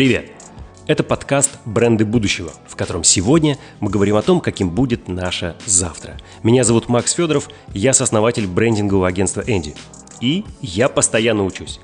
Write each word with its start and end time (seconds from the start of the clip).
Привет! 0.00 0.32
Это 0.86 1.04
подкаст 1.04 1.58
«Бренды 1.66 2.06
будущего», 2.06 2.50
в 2.66 2.74
котором 2.74 3.04
сегодня 3.04 3.58
мы 3.80 3.90
говорим 3.90 4.16
о 4.16 4.22
том, 4.22 4.40
каким 4.40 4.70
будет 4.70 5.08
наше 5.08 5.56
завтра. 5.66 6.16
Меня 6.42 6.64
зовут 6.64 6.88
Макс 6.88 7.12
Федоров, 7.12 7.50
я 7.74 7.92
сооснователь 7.92 8.46
брендингового 8.46 9.06
агентства 9.06 9.44
«Энди». 9.46 9.74
И 10.22 10.46
я 10.62 10.88
постоянно 10.88 11.44
учусь. 11.44 11.80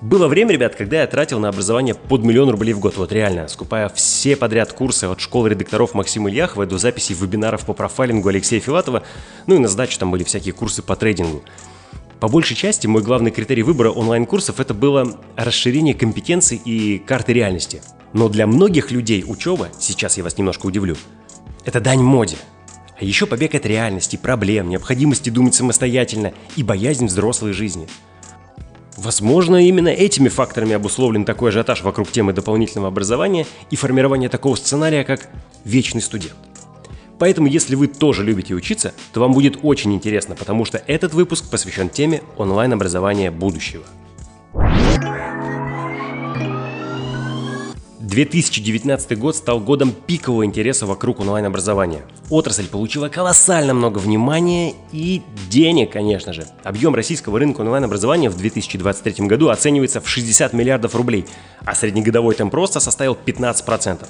Было 0.00 0.26
время, 0.26 0.54
ребят, 0.54 0.74
когда 0.74 1.02
я 1.02 1.06
тратил 1.06 1.38
на 1.38 1.50
образование 1.50 1.94
под 1.94 2.24
миллион 2.24 2.48
рублей 2.48 2.72
в 2.72 2.80
год, 2.80 2.96
вот 2.96 3.12
реально, 3.12 3.46
скупая 3.46 3.90
все 3.90 4.36
подряд 4.36 4.72
курсы 4.72 5.04
от 5.04 5.20
школы 5.20 5.50
редакторов 5.50 5.92
Максима 5.92 6.30
Ильяхова 6.30 6.64
до 6.64 6.78
записей 6.78 7.14
вебинаров 7.14 7.66
по 7.66 7.74
профайлингу 7.74 8.30
Алексея 8.30 8.60
Филатова, 8.60 9.02
ну 9.46 9.56
и 9.56 9.58
на 9.58 9.68
сдачу 9.68 9.98
там 9.98 10.10
были 10.10 10.24
всякие 10.24 10.54
курсы 10.54 10.80
по 10.80 10.96
трейдингу. 10.96 11.42
По 12.20 12.28
большей 12.28 12.54
части 12.54 12.86
мой 12.86 13.02
главный 13.02 13.30
критерий 13.30 13.62
выбора 13.62 13.90
онлайн-курсов 13.90 14.60
это 14.60 14.74
было 14.74 15.18
расширение 15.36 15.94
компетенций 15.94 16.60
и 16.62 16.98
карты 16.98 17.32
реальности. 17.32 17.80
Но 18.12 18.28
для 18.28 18.46
многих 18.46 18.90
людей 18.90 19.24
учеба, 19.26 19.68
сейчас 19.78 20.18
я 20.18 20.24
вас 20.24 20.36
немножко 20.36 20.66
удивлю, 20.66 20.96
это 21.64 21.80
дань 21.80 22.02
моде. 22.02 22.36
А 23.00 23.04
еще 23.04 23.24
побег 23.24 23.54
от 23.54 23.64
реальности, 23.64 24.16
проблем, 24.16 24.68
необходимости 24.68 25.30
думать 25.30 25.54
самостоятельно 25.54 26.34
и 26.56 26.62
боязнь 26.62 27.06
взрослой 27.06 27.54
жизни. 27.54 27.88
Возможно, 28.98 29.56
именно 29.56 29.88
этими 29.88 30.28
факторами 30.28 30.74
обусловлен 30.74 31.24
такой 31.24 31.48
ажиотаж 31.48 31.82
вокруг 31.82 32.10
темы 32.10 32.34
дополнительного 32.34 32.88
образования 32.88 33.46
и 33.70 33.76
формирования 33.76 34.28
такого 34.28 34.56
сценария, 34.56 35.04
как 35.04 35.30
«вечный 35.64 36.02
студент». 36.02 36.36
Поэтому, 37.20 37.48
если 37.48 37.74
вы 37.74 37.86
тоже 37.86 38.24
любите 38.24 38.54
учиться, 38.54 38.94
то 39.12 39.20
вам 39.20 39.34
будет 39.34 39.58
очень 39.62 39.92
интересно, 39.92 40.34
потому 40.34 40.64
что 40.64 40.82
этот 40.86 41.12
выпуск 41.12 41.50
посвящен 41.50 41.90
теме 41.90 42.22
онлайн-образования 42.38 43.30
будущего. 43.30 43.84
2019 48.00 49.18
год 49.18 49.36
стал 49.36 49.60
годом 49.60 49.92
пикового 49.92 50.46
интереса 50.46 50.86
вокруг 50.86 51.20
онлайн-образования. 51.20 52.02
Отрасль 52.30 52.66
получила 52.66 53.08
колоссально 53.08 53.74
много 53.74 53.98
внимания 53.98 54.74
и 54.90 55.22
денег, 55.50 55.92
конечно 55.92 56.32
же. 56.32 56.46
Объем 56.64 56.94
российского 56.94 57.38
рынка 57.38 57.60
онлайн-образования 57.60 58.30
в 58.30 58.36
2023 58.38 59.26
году 59.26 59.50
оценивается 59.50 60.00
в 60.00 60.08
60 60.08 60.54
миллиардов 60.54 60.96
рублей, 60.96 61.26
а 61.66 61.74
среднегодовой 61.74 62.34
темп 62.34 62.54
роста 62.54 62.80
составил 62.80 63.16
15%. 63.26 64.06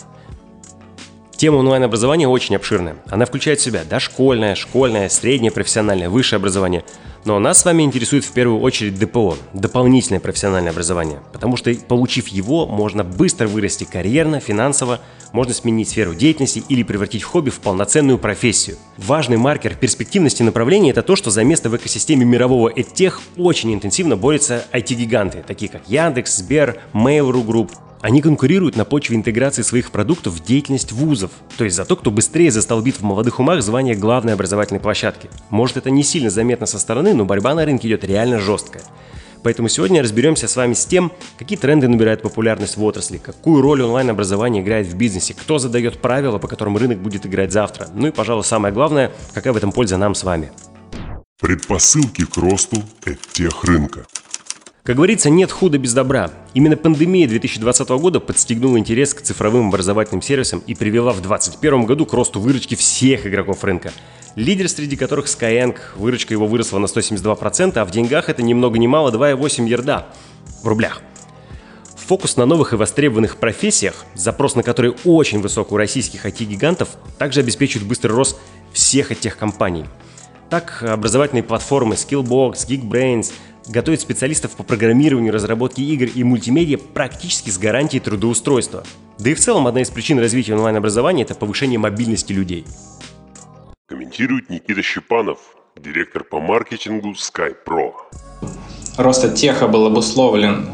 Тема 1.40 1.56
онлайн-образования 1.56 2.28
очень 2.28 2.54
обширная. 2.54 2.96
Она 3.08 3.24
включает 3.24 3.60
в 3.60 3.62
себя 3.62 3.80
дошкольное, 3.88 4.54
школьное, 4.54 5.08
среднее 5.08 5.50
профессиональное, 5.50 6.10
высшее 6.10 6.36
образование. 6.36 6.84
Но 7.24 7.38
нас 7.38 7.60
с 7.60 7.64
вами 7.64 7.82
интересует 7.82 8.26
в 8.26 8.32
первую 8.32 8.60
очередь 8.60 8.98
ДПО– 8.98 9.38
дополнительное 9.54 10.20
профессиональное 10.20 10.70
образование. 10.70 11.20
Потому 11.32 11.56
что, 11.56 11.74
получив 11.74 12.28
его, 12.28 12.66
можно 12.66 13.04
быстро 13.04 13.48
вырасти 13.48 13.84
карьерно, 13.84 14.38
финансово, 14.38 15.00
можно 15.32 15.54
сменить 15.54 15.88
сферу 15.88 16.14
деятельности 16.14 16.62
или 16.68 16.82
превратить 16.82 17.22
хобби 17.22 17.48
в 17.48 17.60
полноценную 17.60 18.18
профессию. 18.18 18.76
Важный 18.98 19.38
маркер 19.38 19.76
перспективности 19.76 20.42
направления– 20.42 20.90
это 20.90 21.02
то, 21.02 21.16
что 21.16 21.30
за 21.30 21.42
место 21.42 21.70
в 21.70 21.76
экосистеме 21.76 22.26
мирового 22.26 22.68
EdTech 22.68 23.14
очень 23.38 23.72
интенсивно 23.72 24.18
борются 24.18 24.66
IT-гиганты, 24.74 25.42
такие 25.46 25.70
как 25.70 25.88
Яндекс, 25.88 26.36
Сбер, 26.36 26.82
Mail.ru 26.92 27.46
Group, 27.46 27.70
они 28.00 28.22
конкурируют 28.22 28.76
на 28.76 28.84
почве 28.84 29.16
интеграции 29.16 29.62
своих 29.62 29.90
продуктов 29.90 30.34
в 30.34 30.44
деятельность 30.44 30.92
вузов, 30.92 31.30
то 31.56 31.64
есть 31.64 31.76
за 31.76 31.84
то, 31.84 31.96
кто 31.96 32.10
быстрее 32.10 32.50
застолбит 32.50 32.96
в 32.96 33.02
молодых 33.02 33.40
умах 33.40 33.62
звание 33.62 33.94
главной 33.94 34.32
образовательной 34.32 34.80
площадки. 34.80 35.28
Может 35.50 35.76
это 35.76 35.90
не 35.90 36.02
сильно 36.02 36.30
заметно 36.30 36.66
со 36.66 36.78
стороны, 36.78 37.12
но 37.12 37.24
борьба 37.24 37.54
на 37.54 37.64
рынке 37.64 37.88
идет 37.88 38.04
реально 38.04 38.38
жесткая. 38.38 38.82
Поэтому 39.42 39.68
сегодня 39.68 40.02
разберемся 40.02 40.48
с 40.48 40.56
вами 40.56 40.74
с 40.74 40.84
тем, 40.84 41.12
какие 41.38 41.58
тренды 41.58 41.88
набирают 41.88 42.22
популярность 42.22 42.76
в 42.76 42.84
отрасли, 42.84 43.18
какую 43.18 43.62
роль 43.62 43.82
онлайн-образование 43.82 44.62
играет 44.62 44.86
в 44.86 44.96
бизнесе, 44.96 45.34
кто 45.34 45.58
задает 45.58 46.00
правила, 46.00 46.38
по 46.38 46.48
которым 46.48 46.76
рынок 46.76 46.98
будет 46.98 47.26
играть 47.26 47.52
завтра. 47.52 47.88
Ну 47.94 48.08
и, 48.08 48.10
пожалуй, 48.10 48.44
самое 48.44 48.72
главное, 48.72 49.12
какая 49.32 49.52
в 49.52 49.56
этом 49.56 49.72
польза 49.72 49.96
нам 49.96 50.14
с 50.14 50.24
вами. 50.24 50.52
Предпосылки 51.40 52.26
к 52.26 52.36
росту 52.36 52.82
тех 53.32 53.64
рынка. 53.64 54.04
Как 54.90 54.96
говорится, 54.96 55.30
нет 55.30 55.52
худа 55.52 55.78
без 55.78 55.92
добра. 55.92 56.32
Именно 56.52 56.76
пандемия 56.76 57.28
2020 57.28 57.88
года 57.90 58.18
подстегнула 58.18 58.76
интерес 58.76 59.14
к 59.14 59.22
цифровым 59.22 59.68
образовательным 59.68 60.20
сервисам 60.20 60.64
и 60.66 60.74
привела 60.74 61.12
в 61.12 61.20
2021 61.22 61.84
году 61.84 62.06
к 62.06 62.12
росту 62.12 62.40
выручки 62.40 62.74
всех 62.74 63.24
игроков 63.24 63.62
рынка. 63.62 63.92
Лидер, 64.34 64.68
среди 64.68 64.96
которых 64.96 65.26
Skyeng, 65.26 65.76
выручка 65.94 66.34
его 66.34 66.48
выросла 66.48 66.80
на 66.80 66.86
172%, 66.86 67.78
а 67.78 67.84
в 67.84 67.92
деньгах 67.92 68.28
это 68.28 68.42
ни 68.42 68.52
много 68.52 68.80
ни 68.80 68.88
мало 68.88 69.12
2,8 69.12 69.68
ярда 69.68 70.08
в 70.64 70.66
рублях. 70.66 71.02
Фокус 72.08 72.36
на 72.36 72.44
новых 72.44 72.72
и 72.72 72.76
востребованных 72.76 73.36
профессиях, 73.36 74.04
запрос 74.16 74.56
на 74.56 74.64
которые 74.64 74.96
очень 75.04 75.40
высок 75.40 75.70
у 75.70 75.76
российских 75.76 76.26
IT-гигантов, 76.26 76.88
также 77.16 77.38
обеспечивает 77.38 77.86
быстрый 77.86 78.10
рост 78.10 78.40
всех 78.72 79.12
этих 79.12 79.36
компаний. 79.38 79.84
Так, 80.50 80.82
образовательные 80.82 81.44
платформы 81.44 81.94
Skillbox, 81.94 82.66
Geekbrains– 82.68 83.32
готовит 83.68 84.00
специалистов 84.00 84.56
по 84.56 84.64
программированию, 84.64 85.32
разработке 85.32 85.82
игр 85.82 86.06
и 86.12 86.24
мультимедиа 86.24 86.76
практически 86.76 87.50
с 87.50 87.58
гарантией 87.58 88.00
трудоустройства. 88.00 88.82
Да 89.18 89.30
и 89.30 89.34
в 89.34 89.38
целом 89.38 89.66
одна 89.66 89.82
из 89.82 89.90
причин 89.90 90.18
развития 90.18 90.54
онлайн-образования– 90.54 91.22
это 91.24 91.34
повышение 91.36 91.78
мобильности 91.78 92.32
людей. 92.32 92.66
Комментирует 93.86 94.50
Никита 94.50 94.82
Щепанов, 94.82 95.38
директор 95.76 96.24
по 96.24 96.40
маркетингу 96.40 97.12
SkyPro. 97.12 97.92
Рост 98.96 99.34
теха 99.34 99.68
был 99.68 99.86
обусловлен 99.86 100.68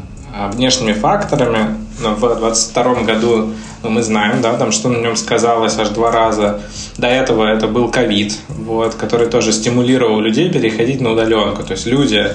внешними 0.51 0.93
факторами, 0.93 1.77
но 2.01 2.13
в 2.13 2.19
2022 2.19 2.93
году 3.03 3.53
ну, 3.83 3.89
мы 3.89 4.01
знаем, 4.01 4.41
да, 4.41 4.53
там, 4.53 4.71
что 4.71 4.89
на 4.89 4.97
нем 4.97 5.15
сказалось 5.15 5.77
аж 5.77 5.89
два 5.89 6.11
раза. 6.11 6.61
До 6.97 7.07
этого 7.07 7.45
это 7.45 7.67
был 7.67 7.89
ковид, 7.89 8.37
вот, 8.49 8.95
который 8.95 9.27
тоже 9.27 9.51
стимулировал 9.53 10.19
людей 10.19 10.51
переходить 10.51 11.01
на 11.01 11.11
удаленку. 11.11 11.63
То 11.63 11.73
есть 11.73 11.85
люди 11.85 12.27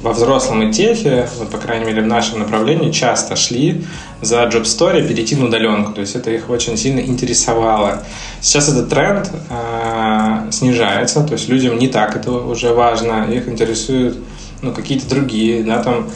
во 0.00 0.12
взрослом 0.12 0.72
техе, 0.72 1.28
вот, 1.38 1.50
по 1.50 1.58
крайней 1.58 1.84
мере, 1.84 2.02
в 2.02 2.06
нашем 2.06 2.38
направлении, 2.38 2.90
часто 2.90 3.36
шли 3.36 3.84
за 4.22 4.44
Job 4.44 4.62
Story 4.62 5.06
перейти 5.06 5.36
на 5.36 5.46
удаленку. 5.46 5.92
То 5.92 6.00
есть 6.00 6.14
это 6.14 6.30
их 6.30 6.48
очень 6.48 6.76
сильно 6.76 7.00
интересовало. 7.00 8.02
Сейчас 8.40 8.68
этот 8.68 8.88
тренд 8.88 9.30
э, 9.50 10.50
снижается, 10.52 11.22
то 11.22 11.32
есть 11.32 11.48
людям 11.48 11.78
не 11.78 11.88
так 11.88 12.16
это 12.16 12.30
уже 12.30 12.72
важно, 12.72 13.26
их 13.30 13.48
интересуют 13.48 14.16
ну, 14.62 14.72
какие-то 14.72 15.08
другие, 15.08 15.62
да, 15.62 15.82
там, 15.82 16.08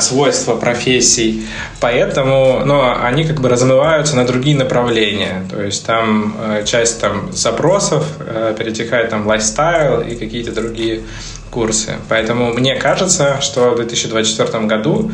свойства 0.00 0.56
профессий. 0.56 1.46
Поэтому, 1.80 2.62
но 2.64 2.96
они 3.02 3.24
как 3.24 3.40
бы 3.40 3.48
размываются 3.48 4.16
на 4.16 4.26
другие 4.26 4.56
направления. 4.56 5.44
То 5.50 5.60
есть 5.62 5.84
там 5.84 6.36
э, 6.38 6.64
часть 6.64 7.00
там 7.00 7.32
запросов 7.32 8.06
э, 8.20 8.54
перетекает 8.58 9.10
там 9.10 9.26
лайфстайл 9.26 10.00
и 10.00 10.14
какие-то 10.14 10.52
другие 10.52 11.02
курсы. 11.50 11.96
Поэтому 12.08 12.52
мне 12.52 12.76
кажется, 12.76 13.40
что 13.40 13.70
в 13.70 13.76
2024 13.76 14.64
году 14.66 15.10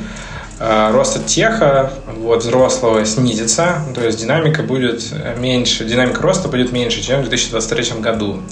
э, 0.60 0.90
рост 0.92 1.24
теха 1.26 1.92
вот, 2.18 2.42
взрослого 2.42 3.04
снизится, 3.06 3.82
то 3.94 4.04
есть 4.04 4.20
динамика 4.20 4.62
будет 4.62 5.02
меньше, 5.38 5.84
динамика 5.84 6.20
роста 6.22 6.48
будет 6.48 6.72
меньше, 6.72 7.02
чем 7.02 7.20
в 7.20 7.28
2023 7.28 8.00
году. 8.00 8.42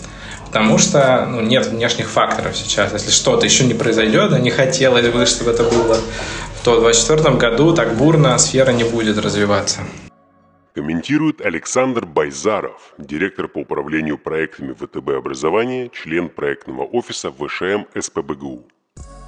Потому 0.56 0.78
что 0.78 1.27
ну, 1.27 1.43
нет 1.43 1.67
внешних 1.67 2.09
факторов 2.09 2.56
сейчас. 2.56 2.94
Если 2.94 3.11
что-то 3.11 3.44
еще 3.44 3.65
не 3.65 3.75
произойдет, 3.75 4.33
а 4.33 4.39
не 4.39 4.49
хотелось 4.49 5.06
бы, 5.06 5.27
чтобы 5.27 5.50
это 5.50 5.65
было, 5.65 5.99
то 6.65 6.77
в 6.77 6.81
2024 6.81 7.37
году 7.37 7.75
так 7.75 7.94
бурно 7.94 8.39
сфера 8.39 8.71
не 8.71 8.84
будет 8.84 9.19
развиваться. 9.19 9.81
Комментирует 10.75 11.43
Александр 11.43 12.06
Байзаров, 12.06 12.94
директор 12.97 13.49
по 13.49 13.59
управлению 13.59 14.17
проектами 14.17 14.72
ВТБ 14.72 15.19
образования, 15.19 15.91
член 15.93 16.31
проектного 16.31 16.84
офиса 16.84 17.31
ВШМ 17.31 17.84
СПБГУ. 17.94 18.65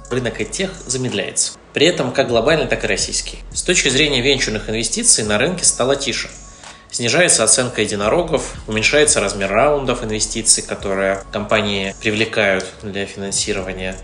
Рынок 0.09 0.49
тех 0.49 0.71
замедляется. 0.87 1.59
При 1.73 1.85
этом 1.85 2.11
как 2.11 2.29
глобальный, 2.29 2.65
так 2.65 2.83
и 2.83 2.87
российский. 2.87 3.37
С 3.53 3.61
точки 3.61 3.89
зрения 3.89 4.21
венчурных 4.21 4.67
инвестиций 4.67 5.23
на 5.25 5.37
рынке 5.37 5.63
стало 5.63 5.95
тише. 5.95 6.27
Снижается 6.91 7.43
оценка 7.43 7.81
единорогов, 7.81 8.55
уменьшается 8.67 9.21
размер 9.21 9.51
раундов 9.51 10.03
инвестиций, 10.03 10.63
которые 10.63 11.23
компании 11.31 11.95
привлекают 12.01 12.65
для 12.81 13.05
финансирования. 13.05 13.95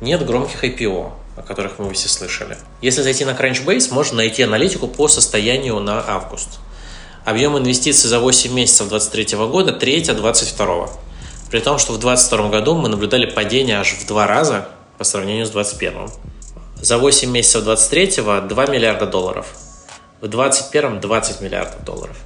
Нет 0.00 0.24
громких 0.24 0.62
IPO, 0.62 1.10
о 1.36 1.42
которых 1.42 1.80
мы 1.80 1.92
все 1.94 2.08
слышали. 2.08 2.56
Если 2.80 3.02
зайти 3.02 3.24
на 3.24 3.30
Crunchbase, 3.30 3.92
можно 3.92 4.18
найти 4.18 4.44
аналитику 4.44 4.86
по 4.86 5.08
состоянию 5.08 5.80
на 5.80 5.98
август. 6.08 6.60
Объем 7.24 7.58
инвестиций 7.58 8.08
за 8.08 8.20
8 8.20 8.52
месяцев 8.52 8.88
2023 8.88 9.36
года 9.48 9.72
треть 9.72 10.08
от 10.08 10.18
2022. 10.18 10.90
При 11.50 11.58
том, 11.58 11.78
что 11.78 11.92
в 11.92 11.98
2022 11.98 12.50
году 12.50 12.76
мы 12.76 12.88
наблюдали 12.88 13.26
падение 13.26 13.80
аж 13.80 13.94
в 13.94 14.06
два 14.06 14.28
раза 14.28 14.68
по 14.96 15.02
сравнению 15.02 15.44
с 15.44 15.50
2021. 15.50 16.08
За 16.80 16.98
8 16.98 17.30
месяцев 17.30 17.64
2023 17.64 18.22
2 18.48 18.66
миллиарда 18.66 19.06
долларов. 19.06 19.48
В 20.20 20.28
2021 20.28 21.00
20 21.00 21.40
миллиардов 21.40 21.84
долларов. 21.84 22.16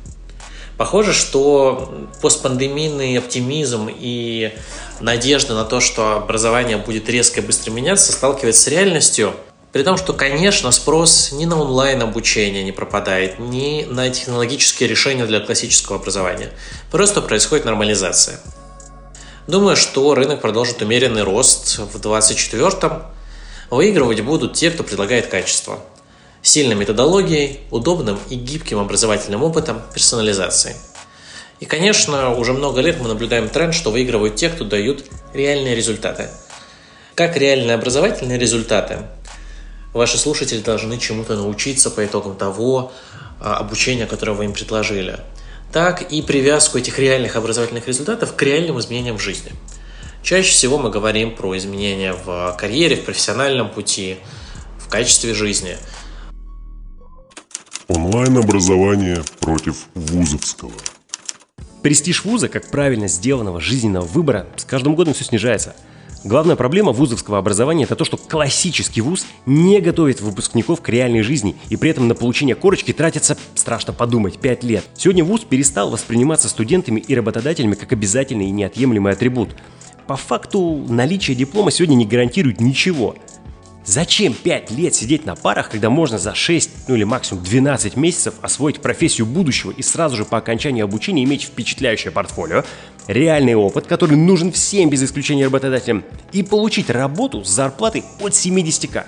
Похоже, 0.82 1.12
что 1.12 1.94
постпандемийный 2.20 3.16
оптимизм 3.16 3.88
и 3.88 4.52
надежда 4.98 5.54
на 5.54 5.64
то, 5.64 5.78
что 5.78 6.16
образование 6.16 6.76
будет 6.76 7.08
резко 7.08 7.40
и 7.40 7.44
быстро 7.44 7.70
меняться, 7.70 8.10
сталкивается 8.10 8.62
с 8.62 8.66
реальностью. 8.66 9.32
При 9.70 9.84
том, 9.84 9.96
что, 9.96 10.12
конечно, 10.12 10.72
спрос 10.72 11.30
ни 11.30 11.44
на 11.44 11.60
онлайн-обучение 11.60 12.64
не 12.64 12.72
пропадает, 12.72 13.38
ни 13.38 13.86
на 13.88 14.10
технологические 14.10 14.88
решения 14.88 15.24
для 15.24 15.38
классического 15.38 16.00
образования. 16.00 16.50
Просто 16.90 17.22
происходит 17.22 17.64
нормализация. 17.64 18.40
Думаю, 19.46 19.76
что 19.76 20.16
рынок 20.16 20.40
продолжит 20.40 20.82
умеренный 20.82 21.22
рост 21.22 21.78
в 21.78 22.00
2024 22.00 23.02
Выигрывать 23.70 24.20
будут 24.20 24.54
те, 24.54 24.70
кто 24.72 24.82
предлагает 24.82 25.28
качество. 25.28 25.78
Сильной 26.42 26.74
методологией, 26.74 27.60
удобным 27.70 28.18
и 28.28 28.34
гибким 28.34 28.78
образовательным 28.78 29.42
опытом, 29.42 29.80
персонализацией. 29.94 30.76
И, 31.60 31.64
конечно, 31.64 32.34
уже 32.34 32.52
много 32.52 32.80
лет 32.80 33.00
мы 33.00 33.08
наблюдаем 33.08 33.48
тренд, 33.48 33.74
что 33.74 33.90
выигрывают 33.90 34.34
те, 34.34 34.48
кто 34.48 34.64
дают 34.64 35.04
реальные 35.32 35.76
результаты. 35.76 36.28
Как 37.14 37.36
реальные 37.36 37.74
образовательные 37.74 38.38
результаты? 38.38 38.98
Ваши 39.92 40.18
слушатели 40.18 40.60
должны 40.60 40.98
чему-то 40.98 41.36
научиться 41.36 41.90
по 41.90 42.04
итогам 42.04 42.36
того 42.36 42.92
а, 43.40 43.58
обучения, 43.58 44.06
которое 44.06 44.32
вы 44.32 44.46
им 44.46 44.52
предложили. 44.52 45.20
Так 45.72 46.10
и 46.10 46.20
привязку 46.22 46.78
этих 46.78 46.98
реальных 46.98 47.36
образовательных 47.36 47.86
результатов 47.86 48.34
к 48.34 48.42
реальным 48.42 48.80
изменениям 48.80 49.18
в 49.18 49.22
жизни– 49.22 49.52
Чаще 50.22 50.52
всего 50.52 50.78
мы 50.78 50.90
говорим 50.90 51.34
про 51.34 51.56
изменения 51.58 52.12
в 52.12 52.54
карьере, 52.56 52.94
в 52.94 53.04
профессиональном 53.04 53.68
пути, 53.68 54.18
в 54.78 54.88
качестве 54.88 55.34
жизни. 55.34 55.76
Онлайн-образование 57.88 59.22
против 59.40 59.88
вузовского. 59.94 60.72
Престиж 61.82 62.24
вуза, 62.24 62.48
как 62.48 62.70
правильно 62.70 63.08
сделанного 63.08 63.60
жизненного 63.60 64.04
выбора, 64.04 64.46
с 64.56 64.64
каждым 64.64 64.94
годом 64.94 65.14
все 65.14 65.24
снижается. 65.24 65.74
Главная 66.22 66.54
проблема 66.54 66.92
вузовского 66.92 67.38
образования– 67.38 67.82
это 67.84 67.96
то, 67.96 68.04
что 68.04 68.16
классический 68.16 69.00
вуз 69.00 69.26
не 69.46 69.80
готовит 69.80 70.20
выпускников 70.20 70.80
к 70.80 70.88
реальной 70.88 71.22
жизни, 71.22 71.56
и 71.68 71.76
при 71.76 71.90
этом 71.90 72.06
на 72.06 72.14
получение 72.14 72.54
корочки 72.54 72.92
тратится, 72.92 73.36
страшно 73.56 73.92
подумать, 73.92 74.38
5 74.38 74.62
лет. 74.62 74.84
Сегодня 74.94 75.24
вуз 75.24 75.40
перестал 75.40 75.90
восприниматься 75.90 76.48
студентами 76.48 77.00
и 77.00 77.16
работодателями 77.16 77.74
как 77.74 77.92
обязательный 77.92 78.46
и 78.46 78.52
неотъемлемый 78.52 79.12
атрибут– 79.12 79.50
по 80.06 80.16
факту 80.16 80.84
наличие 80.88 81.36
диплома 81.36 81.70
сегодня 81.70 81.94
не 81.94 82.06
гарантирует 82.06 82.60
ничего. 82.60 83.14
Зачем 83.84 84.32
5 84.32 84.70
лет 84.70 84.94
сидеть 84.94 85.26
на 85.26 85.34
парах, 85.34 85.68
когда 85.68 85.90
можно 85.90 86.16
за 86.16 86.36
6, 86.36 86.70
ну 86.86 86.94
или 86.94 87.02
максимум 87.02 87.42
12 87.42 87.96
месяцев 87.96 88.34
освоить 88.40 88.80
профессию 88.80 89.26
будущего 89.26 89.72
и 89.72 89.82
сразу 89.82 90.16
же 90.16 90.24
по 90.24 90.38
окончании 90.38 90.82
обучения 90.82 91.24
иметь 91.24 91.42
впечатляющее 91.42 92.12
портфолио, 92.12 92.64
реальный 93.08 93.56
опыт, 93.56 93.88
который 93.88 94.16
нужен 94.16 94.52
всем 94.52 94.88
без 94.88 95.02
исключения 95.02 95.46
работодателям, 95.46 96.04
и 96.30 96.44
получить 96.44 96.90
работу 96.90 97.42
с 97.42 97.48
зарплатой 97.48 98.04
от 98.20 98.32
70к? 98.32 99.04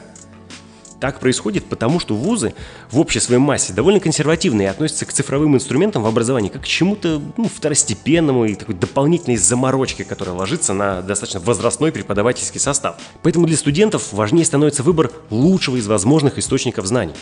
Так 1.00 1.20
происходит 1.20 1.64
потому, 1.64 2.00
что 2.00 2.14
вузы 2.14 2.55
в 2.91 2.99
общей 2.99 3.20
своей 3.20 3.41
массе 3.41 3.73
довольно 3.73 4.00
консервативные 4.00 4.69
и 4.69 4.70
относятся 4.70 5.06
к 5.06 5.12
цифровым 5.12 5.56
инструментам 5.56 6.02
в 6.02 6.06
образовании 6.06 6.49
как 6.49 6.62
к 6.62 6.67
чему-то 6.67 7.20
ну, 7.37 7.49
второстепенному 7.49 8.44
и 8.46 8.55
такой 8.55 8.75
дополнительной 8.75 9.37
заморочке, 9.37 10.05
которая 10.05 10.35
ложится 10.35 10.73
на 10.73 11.02
достаточно 11.02 11.41
возрастной 11.41 11.93
преподавательский 11.93 12.61
состав. 12.61 12.96
Поэтому 13.23 13.46
для 13.46 13.56
студентов 13.56 14.12
важнее 14.12 14.44
становится 14.44 14.82
выбор 14.82 15.11
лучшего 15.31 15.76
из 15.76 15.87
возможных 15.87 16.38
источников 16.38 16.87
знаний. 16.87 17.14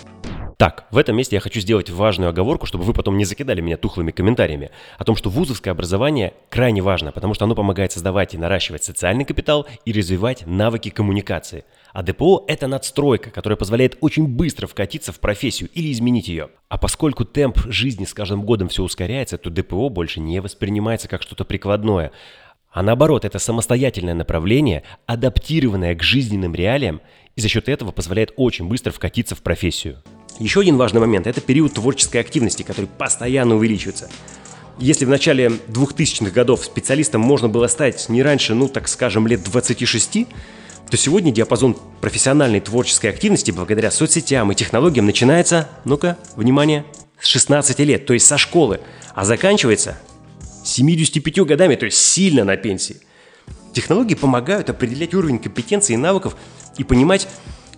Так, 0.62 0.86
в 0.92 0.98
этом 0.98 1.16
месте 1.16 1.34
я 1.34 1.40
хочу 1.40 1.58
сделать 1.58 1.90
важную 1.90 2.30
оговорку, 2.30 2.66
чтобы 2.66 2.84
вы 2.84 2.92
потом 2.92 3.18
не 3.18 3.24
закидали 3.24 3.60
меня 3.60 3.76
тухлыми 3.76 4.12
комментариями 4.12 4.70
о 4.96 5.02
том, 5.02 5.16
что 5.16 5.28
вузовское 5.28 5.72
образование 5.72 6.34
крайне 6.50 6.82
важно, 6.82 7.10
потому 7.10 7.34
что 7.34 7.46
оно 7.46 7.56
помогает 7.56 7.90
создавать 7.90 8.34
и 8.34 8.38
наращивать 8.38 8.84
социальный 8.84 9.24
капитал 9.24 9.66
и 9.84 9.92
развивать 9.92 10.46
навыки 10.46 10.90
коммуникации. 10.90 11.64
А 11.92 12.02
ДПО– 12.02 12.44
это 12.48 12.68
надстройка, 12.68 13.30
которая 13.30 13.56
позволяет 13.56 13.98
очень 14.00 14.26
быстро 14.26 14.66
вкатиться 14.66 15.12
в 15.12 15.20
профессию 15.20 15.68
или 15.74 15.92
изменить 15.92 16.28
ее. 16.28 16.48
А 16.68 16.78
поскольку 16.78 17.24
темп 17.24 17.58
жизни 17.66 18.06
с 18.06 18.14
каждым 18.14 18.44
годом 18.44 18.68
все 18.68 18.82
ускоряется, 18.82 19.36
то 19.36 19.50
ДПО 19.50 19.90
больше 19.90 20.20
не 20.20 20.40
воспринимается 20.40 21.08
как 21.08 21.22
что-то 21.22 21.44
прикладное, 21.44 22.12
а 22.72 22.82
наоборот, 22.82 23.26
это 23.26 23.38
самостоятельное 23.38 24.14
направление, 24.14 24.82
адаптированное 25.04 25.94
к 25.94 26.02
жизненным 26.02 26.54
реалиям, 26.54 27.02
и 27.36 27.40
за 27.42 27.48
счет 27.48 27.68
этого 27.68 27.92
позволяет 27.92 28.32
очень 28.36 28.66
быстро 28.66 28.90
вкатиться 28.92 29.34
в 29.34 29.42
профессию. 29.42 30.02
Еще 30.38 30.60
один 30.60 30.78
важный 30.78 31.00
момент– 31.00 31.26
это 31.28 31.42
период 31.42 31.74
творческой 31.74 32.22
активности, 32.22 32.62
который 32.62 32.86
постоянно 32.86 33.56
увеличивается. 33.56 34.08
Если 34.78 35.04
в 35.04 35.10
начале 35.10 35.48
2000-х 35.68 36.30
годов 36.30 36.64
специалистом 36.64 37.20
можно 37.20 37.50
было 37.50 37.66
стать 37.66 38.08
не 38.08 38.22
раньше, 38.22 38.54
ну, 38.54 38.68
так 38.68 38.88
скажем, 38.88 39.26
лет 39.26 39.44
26, 39.44 40.26
то 40.90 40.96
сегодня 40.96 41.32
диапазон 41.32 41.76
профессиональной 42.00 42.60
творческой 42.60 43.10
активности 43.10 43.50
благодаря 43.50 43.90
соцсетям 43.90 44.52
и 44.52 44.54
технологиям 44.54 45.06
начинается, 45.06 45.68
ну-ка, 45.84 46.18
внимание, 46.36 46.84
с 47.20 47.26
16 47.26 47.78
лет, 47.80 48.04
то 48.04 48.12
есть 48.12 48.26
со 48.26 48.36
школы, 48.36 48.80
а 49.14 49.24
заканчивается 49.24 49.96
75 50.64 51.46
годами, 51.46 51.76
то 51.76 51.86
есть 51.86 51.98
сильно 51.98 52.44
на 52.44 52.56
пенсии. 52.56 52.96
Технологии 53.72 54.14
помогают 54.14 54.68
определять 54.68 55.14
уровень 55.14 55.38
компетенции 55.38 55.94
и 55.94 55.96
навыков 55.96 56.36
и 56.76 56.84
понимать, 56.84 57.28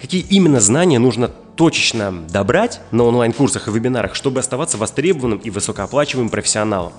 какие 0.01 0.23
именно 0.23 0.61
знания 0.61 0.99
нужно 0.99 1.29
точечно 1.29 2.27
добрать 2.29 2.81
на 2.91 3.05
онлайн-курсах 3.05 3.69
и 3.69 3.71
вебинарах, 3.71 4.15
чтобы 4.15 4.41
оставаться 4.41 4.77
востребованным 4.77 5.39
и 5.39 5.51
высокооплачиваемым 5.51 6.31
профессионалом. 6.31 6.93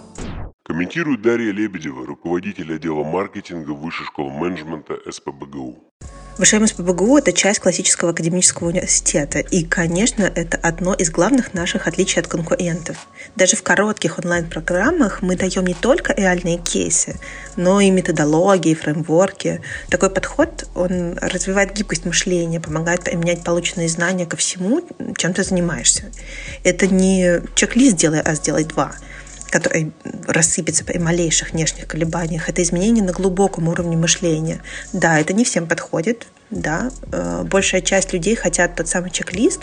Комментирует 0.68 1.22
Дарья 1.22 1.52
Лебедева, 1.52 2.08
руководитель 2.08 2.74
отдела 2.74 3.04
маркетинга 3.04 3.70
Высшей 3.70 4.08
школы 4.08 4.32
менеджмента 4.32 4.96
СПБГУ. 5.08 5.78
ВШМ 6.40 6.66
СПБГУ– 6.66 7.18
это 7.20 7.32
часть 7.34 7.60
классического 7.60 8.10
академического 8.10 8.70
университета. 8.70 9.40
И, 9.40 9.64
конечно, 9.64 10.24
это 10.24 10.58
одно 10.58 10.96
из 10.96 11.12
главных 11.12 11.54
наших 11.54 11.86
отличий 11.86 12.20
от 12.20 12.28
конкурентов. 12.28 12.98
Даже 13.36 13.56
в 13.56 13.62
коротких 13.62 14.18
онлайн-программах 14.18 15.22
мы 15.22 15.36
даем 15.36 15.68
не 15.68 15.76
только 15.76 16.14
реальные 16.14 16.58
кейсы, 16.58 17.20
но 17.56 17.80
и 17.80 17.92
методологии, 17.92 18.74
фреймворки. 18.74 19.62
Такой 19.90 20.10
подход, 20.10 20.68
он 20.74 21.20
развивает 21.22 21.74
гибкость 21.74 22.06
мышления, 22.06 22.60
помогает 22.60 23.04
применять 23.04 23.44
полученные 23.44 23.88
знания 23.88 24.26
ко 24.26 24.36
всему, 24.36 24.82
чем 25.16 25.32
ты 25.36 25.44
занимаешься. 25.44 26.12
Это 26.64 26.88
не 26.88 27.42
чек-лист 27.54 27.98
«делай 27.98 28.22
А, 28.22 28.34
сделай 28.34 28.64
два», 28.64 28.96
который 29.50 29.94
рассыпется 30.28 30.84
при 30.84 30.98
малейших 30.98 31.52
внешних 31.52 31.88
колебаниях, 31.88 32.50
это 32.50 32.62
изменение 32.62 33.04
на 33.04 33.14
глубоком 33.14 33.68
уровне 33.68 33.98
мышления. 33.98 34.62
Да, 34.94 35.20
это 35.20 35.34
не 35.34 35.44
всем 35.46 35.68
подходит, 35.68 36.28
да, 36.50 36.92
э, 37.12 37.44
большая 37.44 37.82
часть 37.82 38.14
людей 38.14 38.36
хотят 38.36 38.76
тот 38.76 38.88
самый 38.88 39.12
чек-лист, 39.12 39.62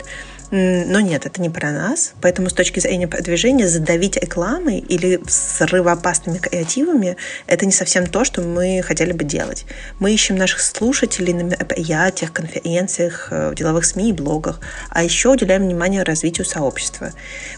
но 0.53 1.01
нет, 1.01 1.25
это 1.25 1.41
не 1.41 1.49
про 1.49 1.73
нас. 1.73 2.13
Поэтому 2.21 2.51
с 2.51 2.53
точки 2.53 2.79
зрения 2.79 3.09
продвижения 3.09 3.67
задавить 3.67 4.19
рекламой 4.19 4.81
или 4.81 5.17
взрывоопасными 5.17 6.37
креативами– 6.37 7.17
это 7.47 7.65
не 7.65 7.73
совсем 7.73 8.07
то, 8.07 8.23
что 8.23 8.43
мы 8.43 8.83
хотели 8.83 9.13
бы 9.13 9.25
делать. 9.25 9.65
Мы 9.99 10.13
ищем 10.13 10.37
наших 10.37 10.61
слушателей 10.61 11.33
на 11.33 11.41
мероприятиях, 11.41 12.35
конференциях, 12.35 13.29
э, 13.31 13.53
в 13.53 13.55
деловых 13.55 13.87
СМИ 13.87 14.11
и 14.11 14.13
блогах, 14.13 14.61
а 14.91 15.03
еще 15.03 15.31
уделяем 15.31 15.63
внимание 15.63 16.03
развитию 16.03 16.45
сообщества. 16.45 17.13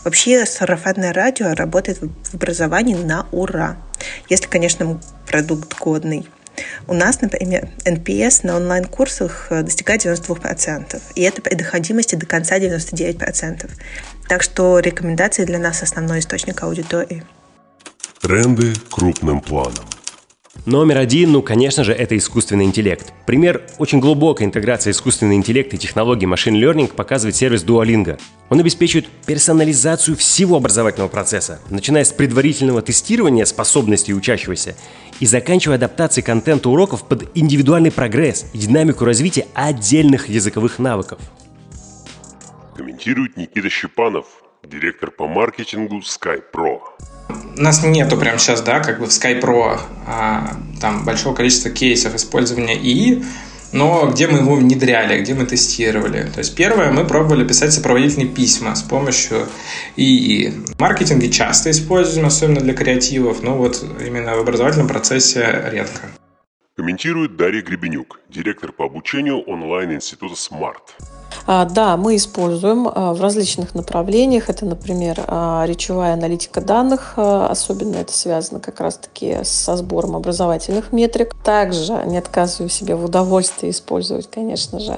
Вообще 0.05 0.47
сарафанное 0.47 1.13
радио 1.13 1.53
работает 1.53 1.99
в 2.01 2.35
образовании 2.35 2.95
на 2.95 3.27
ура. 3.33 3.77
Если, 4.29 4.47
конечно, 4.47 5.01
продукт 5.27 5.77
годный. 5.81 6.29
У 6.87 6.95
нас, 6.95 7.21
например, 7.21 7.69
NPS 7.85 8.41
на 8.47 8.57
онлайн-курсах 8.57 9.49
э, 9.51 9.63
достигает 9.63 10.05
92%, 10.05 11.01
и 11.15 11.23
это 11.23 11.43
при 11.43 11.55
доходимости 11.55 12.15
до 12.15 12.27
конца 12.27 12.59
99%. 12.59 13.71
Так 14.29 14.43
что 14.43 14.79
рекомендации 14.79 15.45
для 15.45 15.59
нас 15.59 15.83
основной 15.83 16.21
источник 16.21 16.63
аудитории. 16.63 17.25
Тренды 18.21 18.73
крупным 18.91 19.41
планом. 19.41 19.85
Номер 20.67 20.97
один, 20.97 21.33
ну, 21.33 21.43
конечно 21.43 21.85
же, 21.85 21.93
это 21.93 22.17
искусственный 22.17 22.65
интеллект. 22.65 23.13
Пример 23.27 23.67
очень 23.79 24.01
глубокой 24.01 24.47
интеграции 24.47 24.93
искусственного 24.93 25.37
интеллекта 25.37 25.77
и 25.77 25.79
технологий 25.79 26.25
машин 26.25 26.55
learning 26.55 26.95
показывает 26.95 27.37
сервис 27.37 27.63
Duolingo. 27.65 28.19
Он 28.49 28.61
обеспечивает 28.61 29.07
персонализацию 29.27 30.17
всего 30.17 30.57
образовательного 30.57 31.11
процесса, 31.11 31.61
начиная 31.69 32.05
с 32.05 32.13
предварительного 32.13 32.81
тестирования 32.81 33.45
способностей 33.45 34.15
учащегося 34.15 34.75
и 35.21 35.27
заканчивая 35.27 35.77
адаптацией 35.77 36.25
контента 36.25 36.71
уроков 36.71 37.07
под 37.07 37.29
индивидуальный 37.37 37.91
прогресс 37.91 38.47
и 38.55 38.59
динамику 38.59 39.05
развития 39.05 39.47
отдельных 39.53 40.31
языковых 40.31 40.79
навыков. 40.79 41.21
Комментирует 42.75 43.37
Никита 43.37 43.69
Щепанов, 43.69 44.25
директор 44.63 45.11
по 45.11 45.29
маркетингу 45.29 45.99
SkyPro. 45.99 46.81
У 47.57 47.61
нас 47.61 47.85
нету 47.85 48.17
прямо 48.17 48.39
сейчас, 48.39 48.63
да, 48.63 48.81
как 48.81 48.99
бы 48.99 49.07
в 49.07 49.11
SkyPro 49.11 49.79
а, 50.07 50.57
там 50.81 51.05
большого 51.05 51.35
количества 51.35 51.71
кейсов 51.71 52.15
использования 52.15 52.77
ИИ, 52.77 53.25
но 53.73 54.09
где 54.11 54.27
мы 54.27 54.39
его 54.39 54.57
внедряли, 54.57 55.21
где 55.21 55.35
мы 55.35 55.47
тестировали. 55.47 56.31
То 56.33 56.39
есть 56.39 56.57
первое, 56.57 56.91
мы 56.91 57.05
пробовали 57.05 57.47
писать 57.47 57.73
сопроводительные 57.73 58.29
письма 58.29 58.75
с 58.75 58.83
помощью 58.83 59.47
ИИ. 59.97 60.51
В 60.77 60.81
маркетинге 60.81 61.31
часто 61.31 61.71
используем, 61.71 62.27
особенно 62.27 62.61
для 62.61 62.75
креативов, 62.75 63.43
но 63.43 63.57
вот 63.57 63.85
именно 64.05 64.37
в 64.37 64.41
образовательном 64.41 64.89
процессе 64.89 65.69
редко. 65.71 66.09
Комментирует 66.77 67.37
Дарья 67.37 67.63
Гребенюк, 67.63 68.19
директор 68.29 68.73
по 68.73 68.85
обучению 68.85 69.41
онлайн-института 69.43 70.35
Smart. 70.35 71.14
А, 71.47 71.65
да, 71.65 71.97
мы 71.97 72.17
используем 72.17 72.89
а, 72.89 73.15
в 73.15 73.21
различных 73.21 73.75
направлениях. 73.75 74.49
Это, 74.49 74.67
например, 74.67 75.23
а, 75.27 75.65
речевая 75.67 76.15
аналитика 76.15 76.61
данных. 76.61 77.15
Особенно 77.17 77.97
это 77.97 78.13
связано 78.13 78.61
как 78.61 78.81
раз-таки 78.81 79.39
со 79.45 79.77
сбором 79.77 80.17
образовательных 80.17 80.93
метрик. 80.93 81.35
Также 81.45 82.03
не 82.07 82.19
отказываю 82.19 82.69
себе 82.69 82.97
в 82.97 83.05
удовольствии 83.05 83.71
использовать, 83.71 84.31
конечно 84.31 84.81
же, 84.81 84.97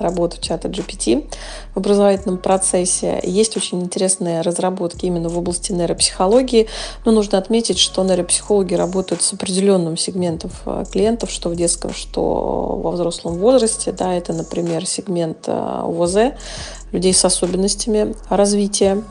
работу 0.00 0.40
чата 0.40 0.68
GPT 0.68 1.28
в 1.76 1.78
образовательном 1.78 2.38
процессе. 2.38 3.20
Есть 3.22 3.54
очень 3.58 3.82
интересные 3.82 4.40
разработки 4.40 5.04
именно 5.04 5.28
в 5.28 5.36
области 5.36 5.72
нейропсихологии. 5.72 6.68
Но 7.04 7.12
нужно 7.12 7.36
отметить, 7.36 7.78
что 7.78 8.02
нейропсихологи 8.02 8.72
работают 8.72 9.20
с 9.20 9.34
определенным 9.34 9.98
сегментом 9.98 10.50
клиентов, 10.90 11.30
что 11.30 11.50
в 11.50 11.54
детском, 11.54 11.92
что 11.92 12.80
во 12.82 12.92
взрослом 12.92 13.34
возрасте. 13.34 13.92
Да, 13.92 14.14
это, 14.14 14.32
например, 14.32 14.86
сегмент 14.86 15.48
УВЗ, 15.48 16.32
людей 16.92 17.12
с 17.12 17.22
особенностями 17.26 18.14
развития 18.30 19.02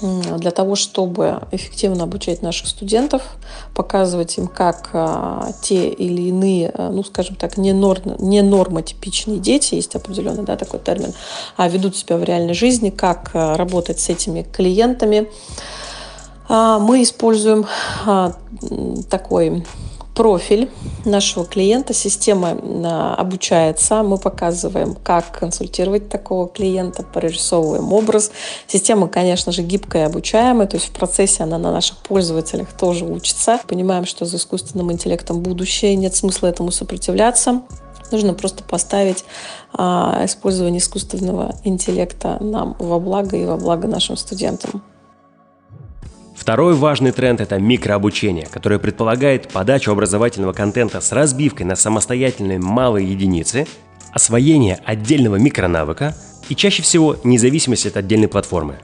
для 0.00 0.50
того, 0.50 0.74
чтобы 0.74 1.42
эффективно 1.50 2.04
обучать 2.04 2.42
наших 2.42 2.68
студентов, 2.68 3.22
показывать 3.74 4.38
им, 4.38 4.46
как 4.46 4.90
а, 4.92 5.50
те 5.62 5.88
или 5.88 6.22
иные, 6.22 6.70
а, 6.74 6.90
ну, 6.90 7.02
скажем 7.04 7.36
так, 7.36 7.56
не, 7.56 7.72
норм, 7.72 8.16
не 8.18 8.42
нормотипичные 8.42 9.38
дети, 9.38 9.74
есть 9.74 9.94
определенный 9.94 10.44
да, 10.44 10.56
такой 10.56 10.80
термин, 10.80 11.12
а 11.56 11.68
ведут 11.68 11.96
себя 11.96 12.16
в 12.16 12.24
реальной 12.24 12.54
жизни, 12.54 12.90
как 12.90 13.30
а, 13.34 13.56
работать 13.56 14.00
с 14.00 14.08
этими 14.08 14.42
клиентами. 14.42 15.28
Мы 16.48 17.02
используем 17.02 17.66
такой 19.10 19.64
профиль 20.16 20.70
нашего 21.04 21.44
клиента, 21.44 21.92
система 21.92 22.56
а, 22.84 23.14
обучается, 23.14 24.02
мы 24.02 24.16
показываем, 24.16 24.94
как 24.94 25.38
консультировать 25.38 26.08
такого 26.08 26.48
клиента, 26.48 27.02
прорисовываем 27.02 27.92
образ. 27.92 28.32
Система, 28.66 29.08
конечно 29.08 29.52
же, 29.52 29.62
гибкая 29.62 30.04
и 30.04 30.06
обучаемая, 30.06 30.66
то 30.66 30.78
есть 30.78 30.88
в 30.88 30.92
процессе 30.92 31.42
она 31.42 31.58
на 31.58 31.70
наших 31.70 31.98
пользователях 31.98 32.72
тоже 32.72 33.04
учится. 33.04 33.60
Понимаем, 33.68 34.06
что 34.06 34.24
за 34.24 34.38
искусственным 34.38 34.90
интеллектом 34.90 35.40
будущее, 35.40 35.94
нет 35.94 36.16
смысла 36.16 36.46
этому 36.46 36.70
сопротивляться. 36.70 37.60
Нужно 38.10 38.32
просто 38.32 38.64
поставить 38.64 39.24
а, 39.74 40.22
использование 40.24 40.80
искусственного 40.80 41.56
интеллекта 41.64 42.38
нам 42.40 42.74
во 42.78 42.98
благо 42.98 43.36
и 43.36 43.44
во 43.44 43.58
благо 43.58 43.86
нашим 43.86 44.16
студентам. 44.16 44.82
Второй 46.46 46.74
важный 46.74 47.10
тренд– 47.10 47.40
это 47.40 47.58
микрообучение, 47.58 48.46
которое 48.46 48.78
предполагает 48.78 49.48
подачу 49.48 49.90
образовательного 49.90 50.52
контента 50.52 51.00
с 51.00 51.10
разбивкой 51.10 51.66
на 51.66 51.74
самостоятельные 51.74 52.60
малые 52.60 53.10
единицы, 53.10 53.66
освоение 54.12 54.78
отдельного 54.84 55.34
микронавыка 55.36 56.14
и 56.48 56.54
чаще 56.54 56.84
всего 56.84 57.16
независимость 57.24 57.86
от 57.86 57.96
отдельной 57.96 58.28
платформы. 58.28 58.76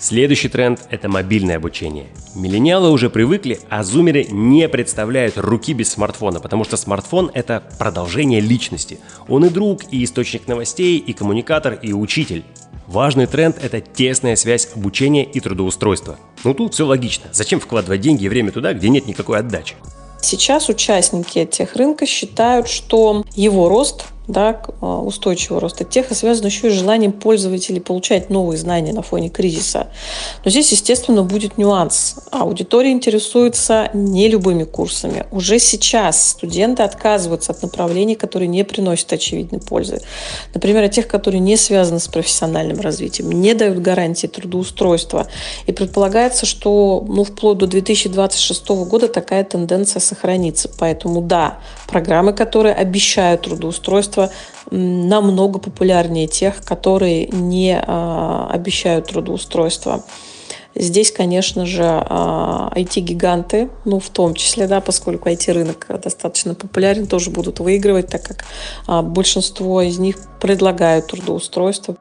Следующий 0.00 0.48
тренд– 0.48 0.80
это 0.90 1.08
мобильное 1.08 1.56
обучение. 1.56 2.06
Миллениалы 2.36 2.90
уже 2.90 3.10
привыкли, 3.10 3.58
а 3.68 3.82
зумеры 3.82 4.26
не 4.30 4.68
представляют 4.68 5.36
руки 5.36 5.72
без 5.72 5.90
смартфона, 5.90 6.38
потому 6.38 6.62
что 6.62 6.76
смартфон– 6.76 7.32
это 7.34 7.64
продолжение 7.80 8.38
личности. 8.40 9.00
Он 9.26 9.44
и 9.44 9.48
друг, 9.48 9.82
и 9.90 10.04
источник 10.04 10.46
новостей, 10.46 10.98
и 10.98 11.12
коммуникатор, 11.12 11.74
и 11.74 11.92
учитель. 11.92 12.44
Важный 12.86 13.26
тренд– 13.26 13.58
это 13.62 13.80
тесная 13.80 14.36
связь 14.36 14.68
обучения 14.72 15.24
и 15.24 15.40
трудоустройства. 15.40 16.16
Ну 16.44 16.54
тут 16.54 16.74
все 16.74 16.86
логично. 16.86 17.30
Зачем 17.32 17.58
вкладывать 17.58 18.00
деньги 18.00 18.24
и 18.24 18.28
время 18.28 18.52
туда, 18.52 18.74
где 18.74 18.90
нет 18.90 19.08
никакой 19.08 19.40
отдачи? 19.40 19.74
Сейчас 20.22 20.68
участники 20.68 21.44
тех 21.44 21.74
рынка 21.74 22.06
считают, 22.06 22.68
что 22.68 23.24
его 23.34 23.68
рост 23.68 24.04
да, 24.28 24.60
а, 24.80 25.00
устойчивого 25.00 25.60
роста 25.60 25.84
теха 25.84 26.14
связано 26.14 26.46
еще 26.46 26.68
и 26.68 26.70
желанием 26.70 27.12
пользователей 27.12 27.80
получать 27.80 28.28
новые 28.28 28.58
знания 28.58 28.92
на 28.92 29.02
фоне 29.02 29.30
кризиса. 29.30 29.88
Но 30.44 30.50
здесь, 30.50 30.70
естественно, 30.70 31.22
будет 31.22 31.56
нюанс. 31.56 32.16
Аудитория 32.30 32.92
интересуется 32.92 33.90
не 33.94 34.28
любыми 34.28 34.64
курсами. 34.64 35.26
Уже 35.32 35.58
сейчас 35.58 36.30
студенты 36.30 36.82
отказываются 36.82 37.52
от 37.52 37.62
направлений, 37.62 38.14
которые 38.14 38.48
не 38.48 38.64
приносят 38.64 39.12
очевидной 39.14 39.60
пользы. 39.60 40.00
Например, 40.52 40.84
от 40.84 40.92
тех, 40.92 41.08
которые 41.08 41.40
не 41.40 41.56
связаны 41.56 41.98
с 41.98 42.08
профессиональным 42.08 42.80
развитием, 42.80 43.32
не 43.32 43.54
дают 43.54 43.78
гарантии 43.78 44.26
трудоустройства. 44.26 45.26
И 45.66 45.72
предполагается, 45.72 46.44
что 46.44 47.04
ну, 47.08 47.24
вплоть 47.24 47.58
до 47.58 47.66
2026 47.66 48.68
года 48.68 49.08
такая 49.08 49.42
тенденция 49.44 50.00
сохранится. 50.00 50.68
Поэтому 50.78 51.22
да, 51.22 51.60
программы, 51.86 52.34
которые 52.34 52.74
обещают 52.74 53.42
трудоустройство, 53.42 54.17
творчества 54.18 54.30
намного 54.70 55.58
популярнее 55.58 56.26
тех, 56.26 56.64
которые 56.64 57.26
не 57.28 57.80
а, 57.80 58.48
обещают 58.50 59.06
трудоустройство. 59.06 60.04
Здесь, 60.74 61.10
конечно 61.10 61.66
же, 61.66 61.82
IT-гиганты, 61.82 63.64
а, 63.64 63.68
ну, 63.84 63.98
в 63.98 64.10
том 64.10 64.34
числе, 64.34 64.68
да, 64.68 64.80
поскольку 64.80 65.28
IT-рынок 65.28 65.86
достаточно 66.02 66.54
популярен, 66.54 67.06
тоже 67.06 67.30
будут 67.30 67.60
выигрывать, 67.60 68.08
так 68.08 68.22
как 68.22 68.44
а, 68.86 69.02
большинство 69.02 69.82
из 69.82 69.98
них 69.98 70.16
предлагают 70.40 71.08
трудоустройство. 71.08 71.96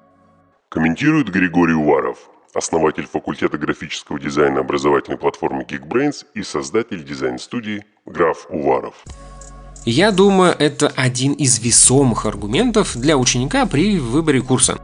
Комментирует 0.69 1.29
Григорий 1.29 1.73
Уваров, 1.73 2.29
основатель 2.53 3.07
факультета 3.07 3.57
графического 3.57 4.19
дизайна 4.19 4.59
образовательной 4.59 5.17
платформы 5.17 5.63
Geekbrains 5.63 6.25
и 6.35 6.43
создатель 6.43 7.03
дизайн-студии 7.03 7.85
Граф 8.05 8.47
Уваров. 8.49 9.03
Я 9.89 10.11
думаю, 10.11 10.53
это 10.59 10.91
один 10.97 11.31
из 11.31 11.59
весомых 11.59 12.25
аргументов 12.25 12.97
для 12.97 13.17
ученика 13.17 13.65
при 13.65 13.97
выборе 13.97 14.41
курса. 14.41 14.77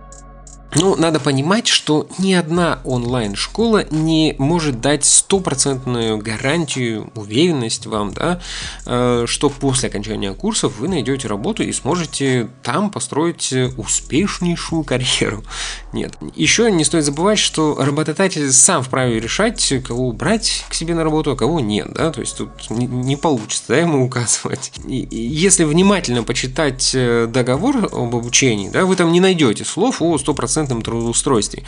Ну, 0.75 0.95
надо 0.95 1.19
понимать, 1.19 1.67
что 1.67 2.07
ни 2.17 2.33
одна 2.33 2.79
онлайн-школа 2.83 3.85
не 3.91 4.35
может 4.39 4.81
дать 4.81 5.05
стопроцентную 5.05 6.17
гарантию, 6.17 7.11
уверенность 7.15 7.85
вам, 7.85 8.13
да, 8.13 8.41
э, 8.85 9.25
что 9.27 9.49
после 9.49 9.89
окончания 9.89 10.33
курсов 10.33 10.77
вы 10.79 10.87
найдете 10.87 11.27
работу 11.27 11.63
и 11.63 11.71
сможете 11.71 12.49
там 12.63 12.89
построить 12.89 13.53
успешнейшую 13.77 14.83
карьеру. 14.93 15.43
Нет. 15.91 16.17
Еще 16.35 16.71
не 16.71 16.83
стоит 16.83 17.05
забывать, 17.05 17.39
что 17.39 17.75
работодатель 17.79 18.51
сам 18.51 18.83
вправе 18.83 19.19
решать, 19.19 19.73
кого 19.85 20.11
брать 20.11 20.65
к 20.69 20.73
себе 20.73 20.95
на 20.95 21.03
работу, 21.03 21.31
а 21.31 21.35
кого 21.35 21.59
нет, 21.59 21.93
да, 21.93 22.11
то 22.11 22.21
есть 22.21 22.37
тут 22.37 22.49
не 22.69 23.15
получится, 23.15 23.65
да, 23.67 23.77
ему 23.77 24.05
указывать. 24.05 24.71
Если 24.85 25.65
внимательно 25.65 26.23
почитать 26.23 26.91
э, 26.95 27.27
договор 27.27 27.89
об 27.91 28.15
обучении, 28.15 28.69
да, 28.69 28.85
вы 28.85 28.95
там 28.95 29.11
не 29.11 29.19
найдете 29.19 29.65
слов 29.65 30.01
о 30.01 30.17
стопроцентном 30.17 30.62
стопроцентном 30.63 30.81
трудоустройстве. 30.81 31.63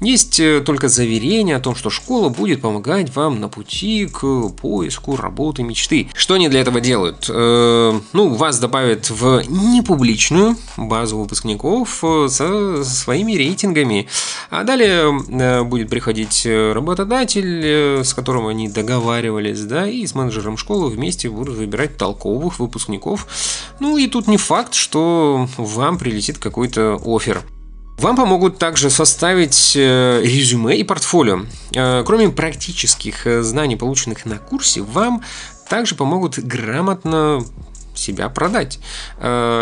Есть 0.00 0.40
э, 0.40 0.60
только 0.60 0.88
заверение 0.88 1.56
о 1.56 1.60
том, 1.60 1.74
что 1.74 1.90
школа 1.90 2.28
будет 2.28 2.60
помогать 2.62 3.14
вам 3.14 3.40
на 3.40 3.48
пути 3.48 4.06
к 4.06 4.48
поиску 4.60 5.16
работы 5.16 5.62
мечты. 5.62 6.08
Что 6.14 6.34
они 6.34 6.48
для 6.48 6.60
этого 6.60 6.80
делают? 6.80 7.26
Э, 7.28 8.00
ну, 8.12 8.34
вас 8.34 8.58
добавят 8.58 9.10
в 9.10 9.42
непубличную 9.48 10.56
базу 10.76 11.18
выпускников 11.18 12.02
э, 12.02 12.28
со 12.28 12.84
своими 12.84 13.34
рейтингами. 13.34 14.08
А 14.50 14.64
далее 14.64 15.64
будет 15.64 15.90
приходить 15.90 16.46
работодатель, 16.46 18.02
с 18.02 18.14
которым 18.14 18.46
они 18.46 18.68
договаривались, 18.68 19.60
да, 19.60 19.88
и 19.88 20.06
с 20.06 20.14
менеджером 20.14 20.56
школы 20.56 20.90
вместе 20.90 21.28
будут 21.28 21.56
выбирать 21.56 21.96
толковых 21.96 22.58
выпускников. 22.58 23.26
Ну 23.80 23.96
и 23.96 24.06
тут 24.06 24.28
не 24.28 24.36
факт, 24.36 24.74
что 24.74 25.48
вам 25.56 25.98
прилетит 25.98 26.38
какой-то 26.38 27.00
офер. 27.04 27.42
Вам 28.00 28.16
помогут 28.16 28.56
также 28.56 28.88
составить 28.88 29.76
э, 29.76 30.22
резюме 30.22 30.74
и 30.74 30.84
портфолио. 30.84 31.40
Э, 31.74 32.02
кроме 32.02 32.30
практических 32.30 33.26
э, 33.26 33.42
знаний, 33.42 33.76
полученных 33.76 34.24
на 34.24 34.38
курсе, 34.38 34.80
вам 34.80 35.22
также 35.68 35.96
помогут 35.96 36.38
грамотно 36.38 37.44
себя 37.94 38.30
продать. 38.30 38.78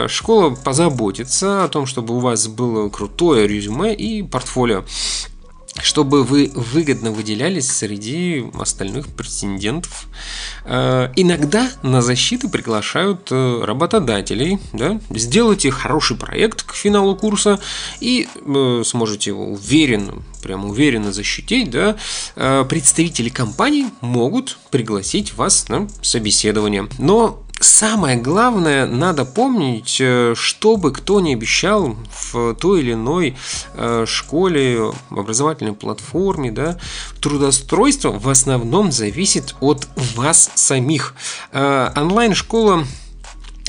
Школа 0.07 0.51
позаботится 0.55 1.65
о 1.65 1.69
том, 1.69 1.87
чтобы 1.87 2.15
у 2.15 2.21
вас 2.21 2.47
было 2.47 2.89
крутое 2.89 3.49
резюме 3.49 3.93
и 3.93 4.23
портфолио 4.23 4.85
чтобы 5.81 6.25
вы 6.25 6.51
выгодно 6.55 7.13
выделялись 7.13 7.71
среди 7.71 8.45
остальных 8.59 9.09
претендентов. 9.09 10.07
Э, 10.65 11.11
иногда 11.17 11.71
на 11.83 12.03
защиту 12.03 12.49
приглашают 12.49 13.29
э, 13.31 13.61
работодателей. 13.65 14.59
Да? 14.73 15.01
Сделайте 15.11 15.71
хороший 15.71 16.17
проект 16.17 16.63
к 16.63 16.75
финалу 16.75 17.17
курса 17.17 17.61
и 18.01 18.29
э, 18.35 18.83
сможете 18.85 19.31
его 19.31 19.47
уверенно, 19.47 20.23
прям 20.43 20.65
уверенно 20.67 21.13
защитить. 21.13 21.71
Да? 21.71 21.97
Представители 22.69 23.29
компаний 23.29 23.87
могут 24.01 24.59
пригласить 24.71 25.35
вас 25.35 25.69
на 25.69 25.89
собеседование. 26.03 26.89
Но 26.99 27.45
Самое 27.61 28.17
главное, 28.17 28.87
надо 28.87 29.25
помнить, 29.25 29.99
э, 30.01 30.35
что 30.37 30.77
бы 30.77 30.93
кто 30.93 31.21
ни 31.21 31.33
обещал 31.33 31.97
в 32.33 32.55
той 32.55 32.81
или 32.81 32.93
иной 32.93 33.37
э, 33.75 34.05
школе, 34.07 34.93
образовательной 35.11 35.73
платформе, 35.73 36.53
да, 36.53 36.79
трудоустройство 37.21 38.11
в 38.13 38.29
основном 38.29 38.93
зависит 38.93 39.57
от 39.61 39.89
вас 40.15 40.51
самих. 40.55 41.15
Э, 41.53 41.91
онлайн-школа 41.97 42.85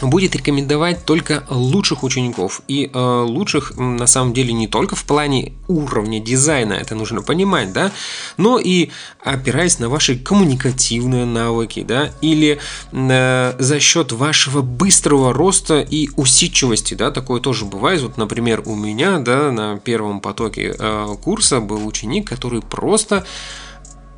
будет 0.02 0.36
рекомендовать 0.36 1.06
только 1.06 1.44
лучших 1.50 2.04
учеников. 2.04 2.62
И 2.68 2.90
э, 2.94 3.00
лучших 3.00 3.78
на 3.78 4.08
самом 4.08 4.34
деле 4.34 4.54
не 4.54 4.68
только 4.68 4.96
в 4.96 5.04
плане 5.06 5.54
уровня 5.68 6.20
дизайна, 6.20 6.74
это 6.74 6.96
нужно 6.96 7.22
понимать, 7.22 7.74
да, 7.74 7.92
но 8.38 8.60
и 8.60 8.90
опираясь 9.24 9.80
на 9.80 9.90
ваши 9.90 10.18
коммуникативные 10.18 11.26
навыки, 11.26 11.84
да, 11.88 12.12
или 12.22 12.60
э, 12.92 13.56
за 13.60 13.80
счет 13.80 14.12
вашего 14.12 14.62
быстрого 14.62 15.34
роста 15.34 15.82
и 15.82 16.10
усидчивости, 16.16 16.94
да, 16.94 17.12
такое 17.12 17.40
тоже 17.42 17.66
бывает. 17.66 18.02
Вот, 18.02 18.18
например, 18.18 18.64
у 18.66 18.76
меня, 18.76 19.20
да, 19.20 19.52
на 19.52 19.78
первом 19.78 20.20
потоке 20.20 20.76
э, 20.78 21.16
курса 21.24 21.60
был 21.60 21.86
ученик, 21.86 22.28
который 22.28 22.62
просто 22.62 23.18
Э, 23.18 23.26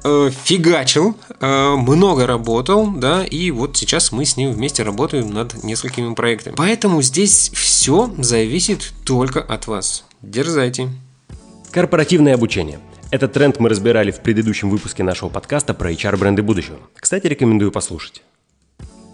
фигачил, 0.03 1.15
э, 1.39 1.75
много 1.75 2.25
работал, 2.25 2.91
да, 2.91 3.23
и 3.23 3.51
вот 3.51 3.77
сейчас 3.77 4.11
мы 4.11 4.25
с 4.25 4.37
ним 4.37 4.51
вместе 4.51 4.83
работаем 4.83 5.31
над 5.31 5.63
несколькими 5.63 6.13
проектами. 6.13 6.55
Поэтому 6.55 7.01
здесь 7.01 7.51
все 7.53 8.11
зависит 8.17 8.93
только 9.05 9.41
от 9.41 9.67
вас. 9.67 10.03
Дерзайте. 10.21 10.89
Корпоративное 11.71 12.35
обучение. 12.35 12.79
Этот 13.11 13.33
тренд 13.33 13.59
мы 13.59 13.69
разбирали 13.69 14.11
в 14.11 14.21
предыдущем 14.21 14.69
выпуске 14.69 15.03
нашего 15.03 15.29
подкаста 15.29 15.73
про 15.73 15.91
HR-бренды 15.91 16.41
будущего. 16.41 16.77
Кстати, 16.95 17.27
рекомендую 17.27 17.71
послушать. 17.71 18.23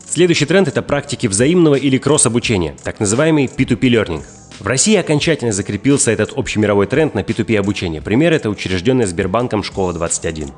Следующий 0.08 0.46
тренд– 0.46 0.68
это 0.70 0.82
практики 0.82 1.28
взаимного 1.28 1.76
или 1.76 1.98
кросс-обучения, 1.98 2.76
так 2.84 3.00
называемый 3.00 3.46
P2P 3.46 3.80
Learning. 3.80 4.24
В 4.60 4.66
России 4.66 4.96
окончательно 4.96 5.52
закрепился 5.52 6.12
этот 6.12 6.32
общемировой 6.36 6.88
тренд 6.88 7.14
на 7.14 7.20
P2P 7.20 7.58
обучение. 7.58 8.02
Пример– 8.02 8.34
это 8.34 8.50
учрежденная 8.50 9.06
Сбербанком 9.06 9.64
«Школа 9.64 9.94
21». 9.94 10.52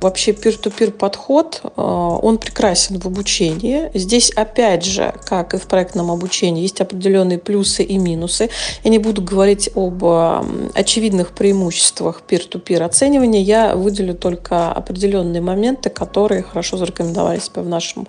Вообще 0.00 0.32
peer-to-peer 0.32 0.90
подход, 0.90 1.60
э, 1.62 1.68
он 1.76 2.38
прекрасен 2.38 2.98
в 2.98 3.06
обучении. 3.06 3.90
Здесь 3.94 4.30
опять 4.30 4.84
же, 4.84 5.14
как 5.24 5.54
и 5.54 5.58
в 5.58 5.66
проектном 5.66 6.10
обучении, 6.10 6.62
есть 6.62 6.80
определенные 6.80 7.38
плюсы 7.38 7.82
и 7.82 7.98
минусы. 7.98 8.50
Я 8.84 8.90
не 8.90 8.98
буду 8.98 9.22
говорить 9.22 9.70
об 9.74 10.04
очевидных 10.74 11.32
преимуществах 11.32 12.22
peer-to-peer 12.28 12.82
оценивания. 12.82 13.40
Я 13.40 13.74
выделю 13.74 14.14
только 14.14 14.72
определенные 14.72 15.40
моменты, 15.40 15.90
которые 15.90 16.42
хорошо 16.42 16.76
зарекомендовали 16.76 17.38
себя 17.38 17.62
в 17.62 17.68
нашем 17.68 18.06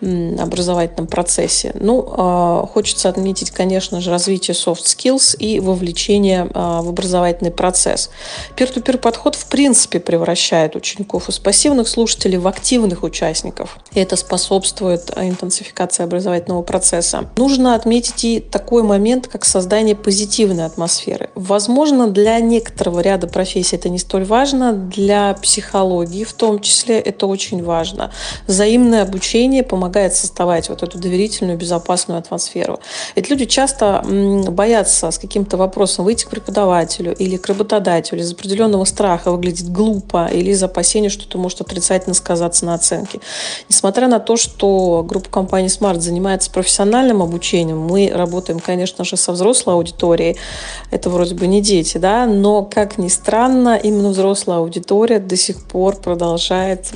образовательном 0.00 1.06
процессе. 1.06 1.72
Ну, 1.80 2.02
э, 2.02 2.66
хочется 2.72 3.08
отметить, 3.08 3.50
конечно 3.50 4.00
же, 4.00 4.10
развитие 4.10 4.54
soft 4.54 4.84
skills 4.84 5.36
и 5.36 5.58
вовлечение 5.58 6.48
э, 6.52 6.80
в 6.82 6.88
образовательный 6.88 7.50
процесс. 7.50 8.10
Peer-to-peer 8.56 8.98
подход 8.98 9.34
в 9.34 9.46
принципе 9.46 9.98
превращает 9.98 10.76
учеников 10.76 11.28
из 11.28 11.38
пассивных 11.38 11.88
слушателей 11.88 12.38
в 12.38 12.46
активных 12.46 13.02
участников. 13.02 13.78
И 13.92 14.00
это 14.00 14.16
способствует 14.16 15.10
интенсификации 15.16 16.02
образовательного 16.02 16.62
процесса. 16.62 17.30
Нужно 17.36 17.74
отметить 17.74 18.24
и 18.24 18.40
такой 18.40 18.82
момент, 18.82 19.28
как 19.28 19.44
создание 19.44 19.96
позитивной 19.96 20.66
атмосферы. 20.66 21.30
Возможно, 21.34 22.08
для 22.08 22.38
некоторого 22.40 23.00
ряда 23.00 23.26
профессий 23.26 23.76
это 23.76 23.88
не 23.88 23.98
столь 23.98 24.24
важно, 24.24 24.72
для 24.74 25.34
психологии 25.34 26.24
в 26.24 26.34
том 26.34 26.60
числе 26.60 26.98
это 26.98 27.26
очень 27.26 27.64
важно. 27.64 28.12
Взаимное 28.46 29.02
обучение 29.02 29.62
помогает 29.62 29.85
создавать 30.14 30.68
вот 30.68 30.82
эту 30.82 30.98
доверительную, 30.98 31.58
безопасную 31.58 32.18
атмосферу. 32.18 32.80
Ведь 33.14 33.30
люди 33.30 33.44
часто 33.46 34.02
боятся 34.48 35.10
с 35.10 35.18
каким-то 35.18 35.56
вопросом 35.56 36.04
выйти 36.04 36.24
к 36.24 36.30
преподавателю 36.30 37.14
или 37.14 37.36
к 37.36 37.46
работодателю 37.46 38.20
из 38.20 38.32
определенного 38.32 38.84
страха 38.84 39.30
выглядеть 39.30 39.70
глупо 39.70 40.28
или 40.32 40.50
из 40.50 40.62
опасения 40.62 41.08
что 41.08 41.24
это 41.24 41.38
может 41.38 41.60
отрицательно 41.60 42.14
сказаться 42.14 42.64
на 42.64 42.74
оценке. 42.74 43.20
Несмотря 43.68 44.08
на 44.08 44.18
то, 44.18 44.36
что 44.36 45.04
группа 45.06 45.28
компании 45.28 45.68
Smart 45.68 46.00
занимается 46.00 46.50
профессиональным 46.50 47.22
обучением, 47.22 47.78
мы 47.78 48.10
работаем, 48.12 48.60
конечно 48.60 49.04
же, 49.04 49.16
со 49.16 49.32
взрослой 49.32 49.74
аудиторией. 49.74 50.36
Это 50.90 51.10
вроде 51.10 51.34
бы 51.34 51.46
не 51.46 51.60
дети, 51.60 51.98
да, 51.98 52.26
но, 52.26 52.62
как 52.62 52.98
ни 52.98 53.08
странно, 53.08 53.76
именно 53.76 54.10
взрослая 54.10 54.58
аудитория 54.58 55.18
до 55.18 55.36
сих 55.36 55.62
пор 55.62 55.96
продолжает 55.96 56.86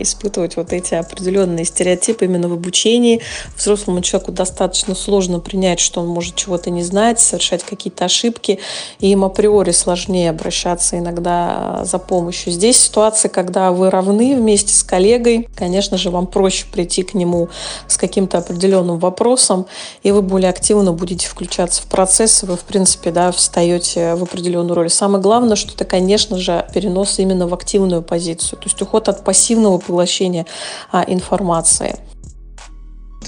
испытывать 0.00 0.56
вот 0.56 0.72
эти 0.72 0.94
определенные 0.94 1.64
стереотипы 1.64 2.11
именно 2.20 2.48
в 2.48 2.52
обучении. 2.52 3.22
Взрослому 3.56 4.02
человеку 4.02 4.32
достаточно 4.32 4.94
сложно 4.94 5.40
принять, 5.40 5.80
что 5.80 6.00
он 6.00 6.08
может 6.08 6.34
чего-то 6.36 6.70
не 6.70 6.82
знать, 6.82 7.18
совершать 7.18 7.62
какие-то 7.62 8.04
ошибки, 8.04 8.58
и 9.00 9.10
им 9.10 9.24
априори 9.24 9.70
сложнее 9.70 10.30
обращаться 10.30 10.98
иногда 10.98 11.82
за 11.84 11.98
помощью. 11.98 12.52
Здесь 12.52 12.78
ситуация 12.78 13.28
когда 13.28 13.72
вы 13.72 13.90
равны 13.90 14.36
вместе 14.36 14.72
с 14.72 14.82
коллегой, 14.82 15.48
конечно 15.56 15.96
же, 15.96 16.10
вам 16.10 16.26
проще 16.26 16.66
прийти 16.70 17.02
к 17.02 17.14
нему 17.14 17.48
с 17.86 17.96
каким-то 17.96 18.38
определенным 18.38 18.98
вопросом, 18.98 19.66
и 20.02 20.12
вы 20.12 20.22
более 20.22 20.50
активно 20.50 20.92
будете 20.92 21.26
включаться 21.26 21.82
в 21.82 21.86
процесс, 21.86 22.42
и 22.42 22.46
вы, 22.46 22.56
в 22.56 22.62
принципе, 22.62 23.10
да, 23.10 23.32
встаете 23.32 24.14
в 24.14 24.22
определенную 24.22 24.74
роль. 24.74 24.90
Самое 24.90 25.22
главное, 25.22 25.56
что 25.56 25.72
это, 25.72 25.84
конечно 25.84 26.38
же, 26.38 26.66
перенос 26.74 27.18
именно 27.18 27.48
в 27.48 27.54
активную 27.54 28.02
позицию, 28.02 28.58
то 28.58 28.66
есть 28.66 28.80
уход 28.82 29.08
от 29.08 29.24
пассивного 29.24 29.78
поглощения 29.78 30.46
а, 30.90 31.04
информации 31.06 31.98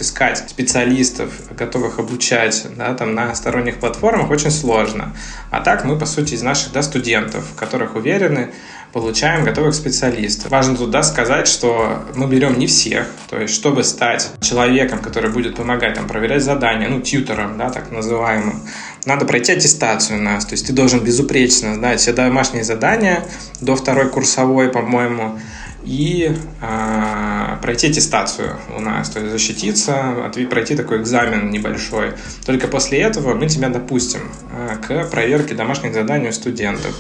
искать 0.01 0.49
специалистов, 0.49 1.33
готовых 1.57 1.99
обучать 1.99 2.67
да, 2.77 2.95
там, 2.95 3.15
на 3.15 3.35
сторонних 3.35 3.81
платформах, 3.81 4.31
очень 4.31 4.51
сложно. 4.51 5.15
А 5.51 5.61
так 5.61 5.85
мы, 5.85 5.99
по 5.99 6.07
сути, 6.07 6.35
из 6.35 6.43
наших 6.43 6.73
да, 6.73 6.83
студентов, 6.83 7.45
которых 7.57 7.97
уверены, 7.97 8.53
получаем 8.95 9.45
готовых 9.45 9.75
специалистов. 9.75 10.53
Важно 10.53 10.77
туда 10.77 11.03
сказать, 11.03 11.49
что 11.49 12.05
мы 12.15 12.29
берем 12.29 12.57
не 12.57 12.69
всех, 12.69 13.09
то 13.29 13.41
есть 13.41 13.53
чтобы 13.53 13.83
стать 13.83 14.31
человеком, 14.41 15.01
который 15.01 15.31
будет 15.31 15.57
помогать 15.57 15.95
там 15.95 16.07
проверять 16.07 16.45
задания, 16.45 16.89
ну, 16.89 17.01
тьютором, 17.01 17.59
да, 17.59 17.71
так 17.71 17.91
называемым, 17.91 18.63
надо 19.05 19.25
пройти 19.27 19.53
аттестацию 19.53 20.21
у 20.21 20.23
нас, 20.23 20.47
то 20.47 20.53
есть 20.53 20.69
ты 20.69 20.73
должен 20.73 21.01
безупречно 21.01 21.75
знать 21.75 21.99
все 21.99 22.13
домашние 22.13 22.63
задания 22.63 23.27
до 23.61 23.75
второй 23.75 24.09
курсовой, 24.11 24.71
по-моему, 24.71 25.41
и 25.85 26.35
э, 26.61 27.57
пройти 27.63 27.89
аттестацию 27.89 28.57
у 28.77 28.81
нас, 28.81 29.11
то 29.11 29.21
есть 29.21 29.33
защититься, 29.33 30.31
пройти 30.51 30.77
такой 30.77 30.99
экзамен 30.99 31.51
небольшой. 31.51 32.13
Только 32.45 32.69
после 32.69 33.01
этого 33.01 33.35
мы 33.35 33.49
тебя 33.49 33.69
допустим 33.69 34.21
э, 34.53 34.77
к 34.87 35.11
проверке 35.11 35.55
домашних 35.55 35.95
заданий 35.95 36.29
у 36.29 36.33
студентов. 36.33 36.95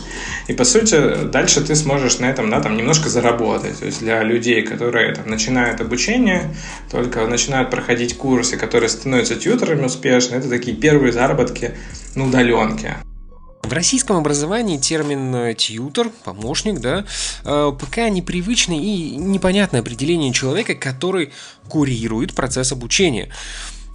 И 0.49 0.53
по 0.53 0.65
сути 0.65 1.25
дальше 1.25 1.63
ты 1.63 1.75
сможешь 1.75 2.19
на 2.19 2.27
этом 2.27 2.51
да, 2.51 2.61
там, 2.61 2.77
немножко 2.77 3.09
заработать. 3.09 3.79
То 3.79 3.87
есть 3.87 4.01
для 4.01 4.23
людей, 4.23 4.63
которые 4.63 5.15
там, 5.15 5.29
начинают 5.29 5.81
обучение, 5.81 6.55
только 6.91 7.27
начинают 7.27 7.71
проходить 7.71 8.17
курсы, 8.17 8.57
которые 8.57 8.89
становятся 8.89 9.37
тьютерами 9.37 9.87
успешно, 9.87 10.37
это 10.37 10.49
такие 10.49 10.77
первые 10.77 11.13
заработки 11.13 11.75
на 12.15 12.27
удаленке. 12.27 12.97
В 13.65 13.73
российском 13.73 14.17
образовании 14.17 14.77
термин 14.77 15.35
э, 15.35 15.55
«тьютер», 15.55 16.11
«помощник», 16.25 16.81
да, 16.81 17.07
э, 17.45 17.73
пока 17.79 18.11
непривычный 18.11 18.79
и 18.79 19.17
непонятное 19.17 19.81
определение 19.81 20.33
человека, 20.35 20.75
который 20.75 21.33
курирует 21.69 22.35
процесс 22.35 22.73
обучения. 22.73 23.31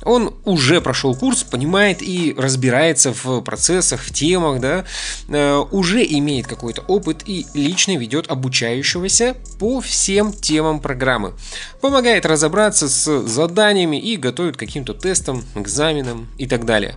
Он 0.03 0.34
уже 0.45 0.82
прошел 0.82 1.13
курс, 1.13 1.43
понимает 1.43 2.01
и 2.01 2.34
разбирается 2.38 3.13
в 3.13 3.41
процессах, 3.41 4.01
в 4.01 4.13
темах, 4.13 4.60
да, 4.60 4.86
э, 5.27 5.63
уже 5.71 6.03
имеет 6.03 6.47
какой-то 6.47 6.82
опыт 6.88 7.23
и 7.25 7.45
лично 7.53 7.95
ведет 7.95 8.32
обучающегося 8.32 9.36
по 9.60 9.82
всем 9.82 10.32
темам 10.34 10.79
программы. 10.79 11.34
Помогает 11.79 12.25
разобраться 12.25 12.89
с 12.89 13.27
заданиями 13.27 13.97
и 13.97 14.15
готовит 14.15 14.55
к 14.55 14.60
каким-то 14.60 14.93
тестам, 14.93 15.43
экзаменам 15.55 16.27
и 16.38 16.47
так 16.47 16.65
далее. 16.65 16.95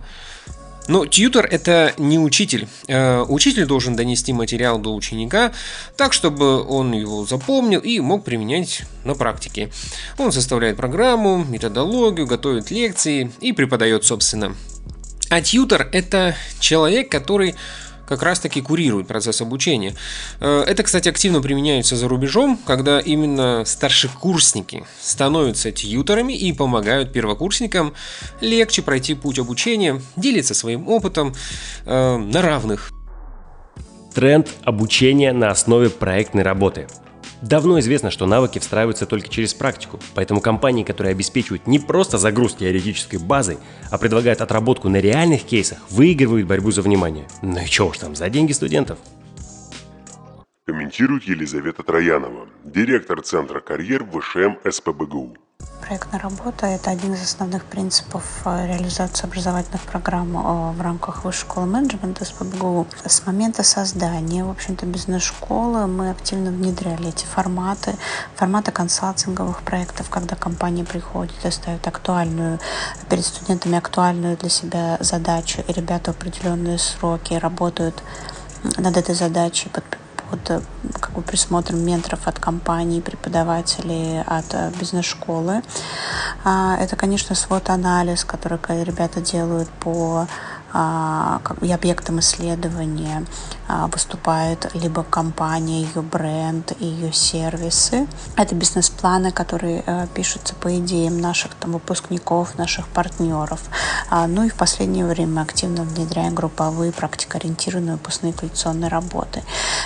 Но 0.87 1.05
тьютер 1.05 1.47
это 1.49 1.93
не 1.97 2.19
учитель. 2.19 2.67
Э, 2.87 3.21
учитель 3.21 3.65
должен 3.65 3.95
донести 3.95 4.33
материал 4.33 4.79
до 4.79 4.93
ученика 4.93 5.53
так, 5.95 6.13
чтобы 6.13 6.63
он 6.63 6.91
его 6.91 7.25
запомнил 7.25 7.79
и 7.79 7.99
мог 7.99 8.23
применять 8.23 8.83
на 9.03 9.15
практике. 9.15 9.71
Он 10.17 10.31
составляет 10.31 10.77
программу, 10.77 11.43
методологию, 11.43 12.27
готовит 12.27 12.71
лекции 12.71 13.31
и 13.39 13.53
преподает, 13.53 14.03
собственно. 14.03 14.55
А 15.29 15.41
тьютер 15.41 15.89
это 15.91 16.35
человек, 16.59 17.09
который 17.09 17.55
как 18.07 18.23
раз-таки 18.23 18.61
курирует 18.61 19.07
процесс 19.07 19.41
обучения. 19.41 19.95
Э, 20.39 20.63
это, 20.67 20.83
кстати, 20.83 21.09
активно 21.09 21.41
применяется 21.41 21.95
за 21.95 22.07
рубежом, 22.07 22.57
когда 22.65 22.99
именно 22.99 23.63
старшекурсники 23.65 24.85
становятся 25.01 25.71
тьюторами 25.71 26.33
и 26.33 26.51
помогают 26.53 27.11
первокурсникам 27.11 27.93
легче 28.41 28.81
пройти 28.81 29.13
путь 29.13 29.39
обучения, 29.39 30.01
делиться 30.15 30.53
своим 30.53 30.87
опытом 30.87 31.33
э, 31.85 32.17
на 32.17 32.41
равных. 32.41 32.91
Тренд 34.13 34.47
обучения 34.63 35.33
на 35.33 35.49
основе 35.49 35.89
проектной 35.89 36.43
работы– 36.43 36.87
Давно 37.43 37.77
известно, 37.79 38.09
что 38.09 38.25
навыки 38.25 38.59
встраиваются 38.59 39.05
только 39.05 39.27
через 39.27 39.53
практику, 39.53 39.99
поэтому 40.15 40.39
компании, 40.39 40.85
которые 40.85 41.11
обеспечивают 41.11 41.67
не 41.67 41.77
просто 41.77 42.17
загруз 42.17 42.55
теоретической 42.55 43.19
базой, 43.19 43.57
а 43.91 43.97
предлагают 43.97 44.39
отработку 44.39 44.87
на 44.87 45.01
реальных 45.01 45.43
кейсах, 45.43 45.79
выигрывают 45.89 46.47
борьбу 46.47 46.71
за 46.71 46.81
внимание. 46.81 47.27
Ну 47.41 47.59
и 47.61 47.65
чего 47.65 47.89
уж 47.89 47.97
там, 47.97 48.15
за 48.15 48.29
деньги 48.29 48.53
студентов. 48.53 48.97
Комментирует 50.65 51.23
Елизавета 51.25 51.83
Троянова, 51.83 52.47
директор 52.63 53.21
Центра 53.21 53.59
карьер 53.59 54.05
ВШМ 54.05 54.55
СПБГУ. 54.71 55.35
Проектная 55.81 56.21
работа– 56.21 56.65
это 56.67 56.91
один 56.91 57.13
из 57.13 57.21
основных 57.21 57.65
принципов 57.65 58.23
э, 58.45 58.67
реализации 58.67 59.25
образовательных 59.25 59.81
программ 59.81 60.37
э, 60.37 60.71
в 60.71 60.81
рамках 60.81 61.25
Высшей 61.25 61.41
школы 61.41 61.67
менеджмента 61.67 62.23
СПБГУ. 62.23 62.87
С 63.05 63.25
момента 63.25 63.63
создания, 63.63 64.45
в 64.45 64.49
общем-то, 64.49 64.85
бизнес-школы 64.85 65.87
мы 65.87 66.09
активно 66.09 66.51
внедряли 66.51 67.09
эти 67.09 67.25
форматы, 67.25 67.95
форматы 68.35 68.71
консалтинговых 68.71 69.61
проектов, 69.63 70.09
когда 70.09 70.35
компания 70.37 70.85
приходит 70.85 71.35
и 71.43 71.51
ставит 71.51 71.85
актуальную, 71.85 72.59
перед 73.09 73.25
студентами 73.25 73.77
актуальную 73.77 74.37
для 74.37 74.49
себя 74.49 74.97
задачу, 75.01 75.61
и 75.67 75.73
ребята 75.73 76.13
в 76.13 76.15
определенные 76.15 76.77
сроки 76.77 77.33
работают 77.33 78.01
над 78.77 78.95
этой 78.95 79.15
задачей 79.15 79.69
под 79.69 79.83
под 80.29 80.49
э, 80.49 80.61
как 80.99 81.11
бы, 81.11 81.21
присмотром 81.21 81.79
менторов 81.79 82.27
от 82.27 82.39
компаний, 82.39 83.01
преподавателей 83.01 84.21
от 84.21 84.53
э, 84.53 84.71
бизнес-школы. 84.79 85.61
А, 86.43 86.77
это, 86.79 86.95
конечно, 86.95 87.35
свод-анализ, 87.35 88.25
который 88.25 88.59
ребята 88.83 89.21
делают 89.21 89.69
по 89.69 90.27
а, 90.75 91.39
и 91.61 91.71
объектом 91.71 92.19
исследования 92.19 93.25
а, 93.67 93.85
выступает 93.87 94.73
либо 94.73 95.03
компания, 95.03 95.83
ее 95.83 96.01
бренд, 96.01 96.73
ее 96.81 97.13
сервисы. 97.13 98.07
Это 98.35 98.55
бизнес-планы, 98.55 99.31
которые 99.31 99.83
э, 99.85 100.07
пишутся 100.15 100.55
по 100.55 100.75
идеям 100.79 101.21
наших 101.21 101.53
там, 101.53 101.73
выпускников, 101.73 102.57
наших 102.57 102.87
партнеров. 102.87 103.61
А, 104.15 104.27
ну 104.27 104.43
и 104.43 104.49
в 104.49 104.53
последнее 104.53 105.07
время 105.07 105.41
активно 105.41 105.81
внедряем 105.81 106.35
групповые 106.35 106.91
практикоориентированные 106.91 107.93
выпускные 107.93 108.31
коллекционные 108.31 108.87
работы. 108.87 109.41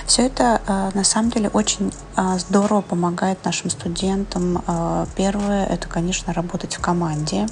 Все 0.05 0.25
это 0.25 0.61
э, 0.67 0.89
на 0.93 1.05
самом 1.05 1.31
деле 1.31 1.47
очень 1.47 1.93
здорово 2.39 2.81
помогает 2.81 3.45
нашим 3.45 3.69
студентам. 3.69 4.63
Первое– 5.15 5.65
это, 5.67 5.87
конечно, 5.87 6.33
работать 6.33 6.75
в 6.75 6.81
команде. 6.81 7.45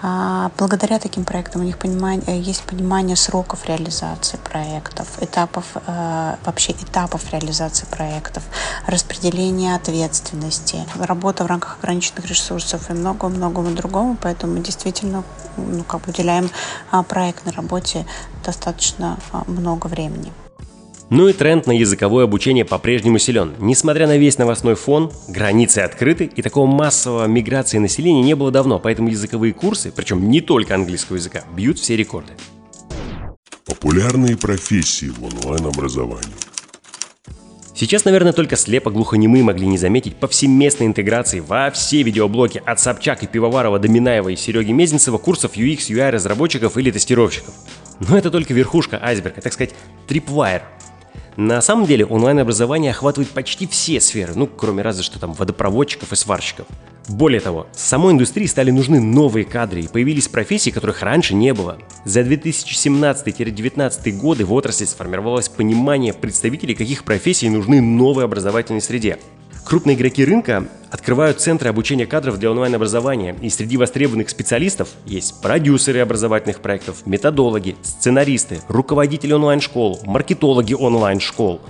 А, 0.00 0.50
благодаря 0.56 0.98
таким 0.98 1.24
проектам 1.24 1.62
у 1.62 1.64
них 1.64 1.76
понимание, 1.76 2.22
э, 2.26 2.38
есть 2.38 2.62
понимание 2.62 3.16
сроков 3.16 3.66
реализации 3.66 4.36
проектов, 4.36 5.08
этапов, 5.20 5.64
э, 5.74 6.36
вообще 6.44 6.72
этапов 6.72 7.32
реализации 7.32 7.86
проектов, 7.86 8.44
распределение 8.86 9.74
ответственности, 9.74 10.86
работа 11.00 11.44
в 11.44 11.46
рамках 11.48 11.78
ограниченных 11.80 12.26
ресурсов 12.26 12.90
и 12.90 12.92
много-многому 12.92 13.70
другому. 13.74 14.16
Поэтому 14.20 14.54
мы 14.54 14.60
действительно 14.60 15.24
ну, 15.56 15.82
как 15.82 16.06
уделяем 16.06 16.50
а, 16.90 17.02
проектной 17.02 17.52
работе 17.52 18.06
достаточно 18.44 19.18
а, 19.32 19.42
много 19.46 19.88
времени. 19.88 20.32
Ну 21.10 21.26
и 21.26 21.32
тренд 21.32 21.66
на 21.66 21.72
языковое 21.72 22.24
обучение 22.24 22.66
по-прежнему 22.66 23.18
силен. 23.18 23.54
Несмотря 23.58 24.06
на 24.06 24.18
весь 24.18 24.36
новостной 24.36 24.74
фон, 24.74 25.10
границы 25.26 25.78
открыты, 25.78 26.26
и 26.26 26.42
такого 26.42 26.66
массового 26.66 27.26
миграции 27.26 27.78
населения 27.78 28.20
не 28.20 28.34
было 28.34 28.50
давно, 28.50 28.78
поэтому 28.78 29.08
языковые 29.08 29.54
курсы, 29.54 29.90
причем 29.90 30.28
не 30.28 30.42
только 30.42 30.74
английского 30.74 31.16
языка, 31.16 31.44
бьют 31.56 31.78
все 31.78 31.96
рекорды. 31.96 32.34
Популярные 33.64 34.36
профессии 34.36 35.06
в 35.06 35.24
онлайн-образовании. 35.24 36.34
Сейчас, 37.74 38.04
наверное, 38.04 38.32
только 38.34 38.56
слепо-глухонемые 38.56 39.42
могли 39.42 39.66
не 39.66 39.78
заметить 39.78 40.16
повсеместной 40.16 40.88
интеграции 40.88 41.40
во 41.40 41.70
все 41.70 42.02
видеоблоки 42.02 42.60
от 42.66 42.80
Собчак 42.80 43.22
и 43.22 43.26
Пивоварова 43.26 43.78
до 43.78 43.88
Минаева 43.88 44.28
и 44.30 44.36
Сереги 44.36 44.72
Мезенцева 44.72 45.16
курсов 45.16 45.56
UX, 45.56 45.88
UI 45.88 46.10
разработчиков 46.10 46.76
или 46.76 46.90
тестировщиков. 46.90 47.54
Но 48.00 48.18
это 48.18 48.30
только 48.30 48.52
верхушка 48.52 48.98
айсберга, 49.02 49.40
так 49.40 49.52
сказать, 49.52 49.74
трипвайр, 50.06 50.62
на 51.38 51.60
самом 51.60 51.86
деле 51.86 52.04
онлайн-образование 52.04 52.90
охватывает 52.90 53.30
почти 53.30 53.68
все 53.68 54.00
сферы, 54.00 54.32
ну, 54.34 54.48
кроме 54.48 54.82
разве 54.82 55.04
что 55.04 55.20
там 55.20 55.34
водопроводчиков 55.34 56.12
и 56.12 56.16
сварщиков. 56.16 56.66
Более 57.06 57.40
того, 57.40 57.68
самой 57.72 58.12
индустрии 58.12 58.46
стали 58.46 58.72
нужны 58.72 59.00
новые 59.00 59.44
кадры 59.44 59.82
и 59.82 59.86
появились 59.86 60.26
профессии, 60.26 60.70
которых 60.70 61.00
раньше 61.00 61.36
не 61.36 61.54
было. 61.54 61.78
За 62.04 62.22
2017-2019 62.22 64.10
годы 64.18 64.44
в 64.44 64.52
отрасли 64.52 64.84
сформировалось 64.84 65.48
понимание 65.48 66.12
представителей, 66.12 66.74
каких 66.74 67.04
профессий 67.04 67.48
нужны 67.48 67.80
новой 67.80 68.24
образовательной 68.24 68.80
среде. 68.80 69.18
Крупные 69.68 69.96
игроки 69.96 70.24
рынка 70.24 70.66
открывают 70.90 71.42
центры 71.42 71.68
обучения 71.68 72.06
кадров 72.06 72.38
для 72.38 72.50
онлайн-образования, 72.50 73.36
и 73.42 73.50
среди 73.50 73.76
востребованных 73.76 74.30
специалистов 74.30 74.88
есть 75.04 75.42
продюсеры 75.42 75.98
образовательных 75.98 76.60
проектов, 76.60 77.04
методологи, 77.04 77.76
сценаристы, 77.82 78.62
руководители 78.68 79.34
онлайн-школ, 79.34 80.00
маркетологи 80.06 80.72
онлайн-школ. 80.72 81.60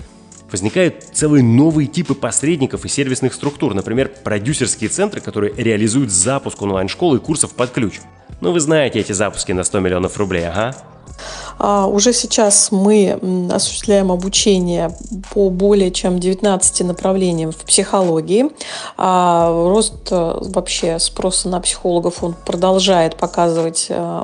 Возникают 0.53 1.07
целые 1.13 1.43
новые 1.43 1.89
типы 1.89 2.15
посредников 2.15 2.85
и 2.85 2.89
сервисных 2.89 3.35
структур, 3.35 3.75
например, 3.75 4.13
продюсерские 4.23 4.91
центры, 4.91 5.21
которые 5.21 5.53
реализуют 5.57 6.13
запуск 6.13 6.63
онлайн-школы 6.63 7.17
и 7.17 7.21
курсов 7.21 7.53
под 7.55 7.71
ключ. 7.73 7.99
Ну 8.41 8.53
вы 8.53 8.61
знаете 8.61 9.01
эти 9.01 9.11
запуски 9.11 9.51
на 9.51 9.65
100 9.65 9.81
миллионов 9.81 10.17
рублей, 10.19 10.47
ага. 10.47 10.77
А, 11.59 11.87
уже 11.87 12.13
сейчас 12.13 12.71
мы 12.71 13.19
осуществляем 13.53 14.13
обучение 14.13 14.91
по 15.33 15.51
более 15.51 15.91
чем 15.91 16.19
19 16.19 16.87
направлениям 16.87 17.53
в 17.53 17.59
психологии. 17.59 18.51
А, 18.97 19.51
рост 19.51 20.09
э, 20.11 20.39
вообще 20.41 20.99
спроса 20.99 21.49
на 21.49 21.61
психологов 21.61 22.23
он 22.23 22.35
продолжает 22.35 23.17
показывать 23.17 23.87
э, 23.89 24.23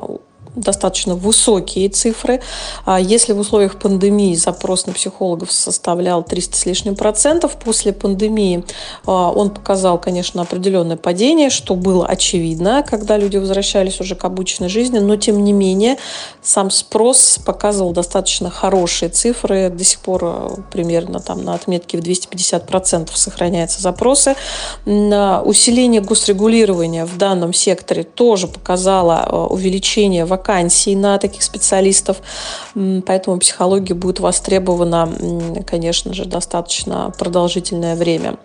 достаточно 0.55 1.15
высокие 1.15 1.89
цифры. 1.89 2.41
А 2.85 2.99
если 2.99 3.33
в 3.33 3.39
условиях 3.39 3.79
пандемии 3.79 4.35
запрос 4.35 4.85
на 4.85 4.93
психологов 4.93 5.51
составлял 5.51 6.23
300 6.23 6.57
с 6.57 6.65
лишним 6.65 6.95
процентов, 6.95 7.57
после 7.57 7.93
пандемии 7.93 8.63
а, 9.05 9.31
он 9.31 9.49
показал, 9.49 9.99
конечно, 9.99 10.41
определенное 10.41 10.97
падение, 10.97 11.49
что 11.49 11.75
было 11.75 12.05
очевидно, 12.07 12.83
когда 12.87 13.17
люди 13.17 13.37
возвращались 13.37 13.99
уже 13.99 14.15
к 14.15 14.23
обычной 14.25 14.69
жизни, 14.69 14.99
но 14.99 15.15
тем 15.17 15.43
не 15.43 15.53
менее 15.53 15.97
сам 16.41 16.71
спрос 16.71 17.39
показывал 17.45 17.91
достаточно 17.91 18.49
хорошие 18.49 19.09
цифры. 19.09 19.69
До 19.69 19.83
сих 19.83 19.99
пор 19.99 20.21
а, 20.23 20.55
примерно 20.71 21.19
там 21.19 21.43
на 21.43 21.53
отметке 21.53 21.97
в 21.97 22.01
250 22.01 22.65
процентов 22.65 23.17
сохраняются 23.17 23.81
запросы. 23.81 24.35
Усиление 24.85 26.01
госрегулирования 26.01 27.05
в 27.05 27.17
данном 27.17 27.53
секторе 27.53 28.03
тоже 28.03 28.47
показало 28.47 29.47
увеличение 29.49 30.25
вакансий 30.25 30.44
вакансий 30.45 30.95
на 30.95 31.17
таких 31.17 31.43
специалистов, 31.43 32.17
поэтому 33.05 33.39
психология 33.39 33.93
будет 33.93 34.19
востребована, 34.19 35.09
конечно 35.65 36.13
же, 36.13 36.25
достаточно 36.25 37.11
продолжительное 37.17 37.95
время. 37.95 38.37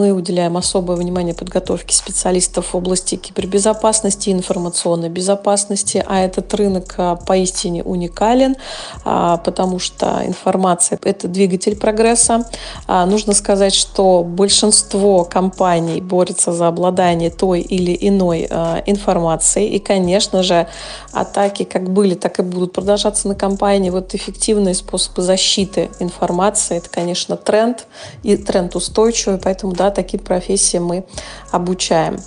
Мы 0.00 0.12
уделяем 0.12 0.56
особое 0.56 0.96
внимание 0.96 1.34
подготовке 1.34 1.94
специалистов 1.94 2.72
в 2.72 2.74
области 2.74 3.16
кибербезопасности 3.16 4.30
и 4.30 4.32
информационной 4.32 5.10
безопасности, 5.10 6.02
а 6.06 6.20
этот 6.20 6.54
рынок 6.54 6.94
а, 6.96 7.16
поистине 7.16 7.82
уникален, 7.82 8.56
а, 9.04 9.36
потому 9.36 9.78
что 9.78 10.22
информация– 10.24 10.98
это 11.04 11.28
двигатель 11.28 11.76
прогресса. 11.76 12.46
А, 12.86 13.04
нужно 13.04 13.34
сказать, 13.34 13.74
что 13.74 14.24
большинство 14.24 15.24
компаний 15.24 16.00
борется 16.00 16.52
за 16.52 16.68
обладание 16.68 17.28
той 17.28 17.60
или 17.60 17.94
иной 18.00 18.46
информацией, 18.86 19.68
и, 19.68 19.80
конечно 19.80 20.42
же, 20.42 20.66
атаки 21.12 21.64
как 21.64 21.90
были, 21.90 22.14
так 22.14 22.38
и 22.38 22.42
будут 22.42 22.72
продолжаться 22.72 23.28
на 23.28 23.34
компании. 23.34 23.90
Вот 23.90 24.14
эффективные 24.14 24.74
способы 24.74 25.20
защиты 25.20 25.90
информации– 25.98 26.76
это, 26.78 26.88
конечно, 26.88 27.36
тренд, 27.36 27.86
и 28.22 28.38
тренд 28.38 28.74
устойчивый, 28.74 29.38
поэтому, 29.38 29.74
да, 29.74 29.89
такие 29.90 30.22
профессии 30.22 30.78
мы 30.78 31.04
обучаем. 31.50 32.18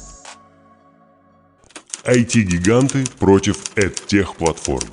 IT-гиганты 2.06 3.06
против 3.18 3.58
EdTech-платформ. 3.76 4.90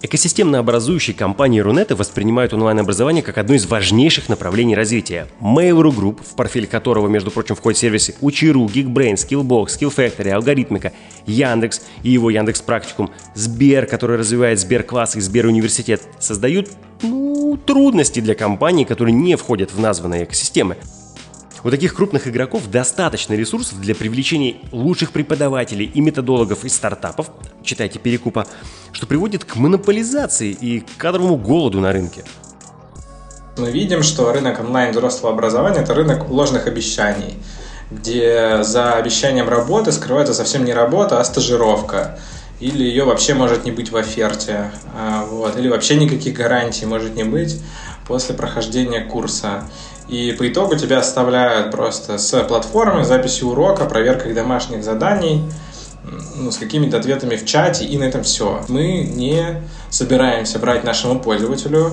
Экосистемно 0.00 0.60
образующие 0.60 1.14
компании 1.14 1.58
Рунета 1.58 1.96
воспринимают 1.96 2.52
онлайн-образование 2.52 3.20
как 3.22 3.36
одно 3.36 3.56
из 3.56 3.66
важнейших 3.66 4.28
направлений 4.28 4.76
развития. 4.76 5.26
Mail.ru 5.40 5.90
Group, 5.90 6.20
в 6.24 6.36
портфель 6.36 6.68
которого, 6.68 7.08
между 7.08 7.32
прочим, 7.32 7.56
входят 7.56 7.78
сервисы 7.78 8.14
Учиру, 8.20 8.66
Geekbrain, 8.66 9.14
Skillbox, 9.14 9.66
Skillfactory, 9.78 10.30
Алгоритмика, 10.30 10.92
Яндекс 11.26 11.82
и 12.04 12.10
его 12.10 12.30
Яндекс 12.30 12.60
Практикум, 12.62 13.10
Сбер, 13.34 13.86
который 13.86 14.16
развивает 14.16 14.60
Сберкласс 14.60 15.16
и 15.16 15.20
Сбер 15.20 15.46
Университет, 15.46 16.02
создают 16.20 16.68
ну, 17.02 17.58
трудности 17.66 18.20
для 18.20 18.36
компаний, 18.36 18.84
которые 18.84 19.14
не 19.14 19.34
входят 19.34 19.72
в 19.72 19.80
названные 19.80 20.24
экосистемы. 20.24 20.76
У 21.64 21.70
таких 21.70 21.94
крупных 21.94 22.28
игроков 22.28 22.70
достаточно 22.70 23.34
ресурсов 23.34 23.80
для 23.80 23.94
привлечения 23.94 24.56
лучших 24.70 25.10
преподавателей 25.10 25.86
и 25.92 26.00
методологов 26.00 26.64
из 26.64 26.74
стартапов, 26.74 27.30
читайте 27.64 27.98
перекупа, 27.98 28.46
что 28.92 29.06
приводит 29.06 29.44
к 29.44 29.56
монополизации 29.56 30.50
и 30.50 30.84
кадровому 30.98 31.36
голоду 31.36 31.80
на 31.80 31.92
рынке. 31.92 32.24
Мы 33.56 33.72
видим, 33.72 34.04
что 34.04 34.32
рынок 34.32 34.60
онлайн 34.60 34.92
взрослого 34.92 35.32
образования– 35.32 35.80
это 35.80 35.94
рынок 35.94 36.30
ложных 36.30 36.68
обещаний, 36.68 37.34
где 37.90 38.62
за 38.62 38.92
обещанием 38.92 39.48
работы 39.48 39.90
скрывается 39.90 40.34
совсем 40.34 40.64
не 40.64 40.72
работа, 40.72 41.18
а 41.18 41.24
стажировка 41.24 42.18
или 42.60 42.82
ее 42.82 43.04
вообще 43.04 43.34
может 43.34 43.64
не 43.64 43.70
быть 43.70 43.90
в 43.90 43.96
оферте, 43.96 44.70
а, 44.94 45.24
вот, 45.24 45.56
или 45.56 45.68
вообще 45.68 45.96
никаких 45.96 46.34
гарантий 46.34 46.86
может 46.86 47.14
не 47.14 47.24
быть 47.24 47.60
после 48.06 48.34
прохождения 48.34 49.00
курса. 49.00 49.64
И 50.08 50.32
по 50.32 50.48
итогу 50.48 50.74
тебя 50.76 50.98
оставляют 50.98 51.70
просто 51.70 52.18
с 52.18 52.42
платформой, 52.44 53.04
записью 53.04 53.48
урока, 53.48 53.84
проверкой 53.84 54.32
домашних 54.32 54.82
заданий, 54.82 55.42
ну, 56.36 56.50
с 56.50 56.56
какими-то 56.56 56.96
ответами 56.96 57.36
в 57.36 57.44
чате, 57.44 57.84
и 57.84 57.98
на 57.98 58.04
этом 58.04 58.22
все. 58.22 58.64
Мы 58.68 59.02
не 59.02 59.62
собираемся 59.90 60.58
брать 60.58 60.84
нашему 60.84 61.20
пользователю, 61.20 61.92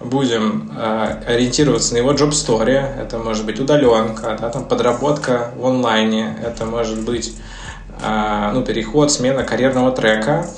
будем 0.00 0.70
э, 0.76 1.22
ориентироваться 1.26 1.94
на 1.94 1.98
его 1.98 2.12
job 2.12 2.30
story. 2.30 2.76
Это 3.00 3.18
может 3.18 3.44
быть 3.44 3.58
удаленка, 3.58 4.36
да, 4.40 4.50
там 4.50 4.64
подработка 4.64 5.50
в 5.56 5.66
онлайне, 5.66 6.36
это 6.44 6.66
может 6.66 7.00
быть 7.00 7.34
э, 8.00 8.50
ну, 8.52 8.62
переход, 8.62 9.10
смена 9.10 9.42
карьерного 9.42 9.90
трека. 9.90 10.48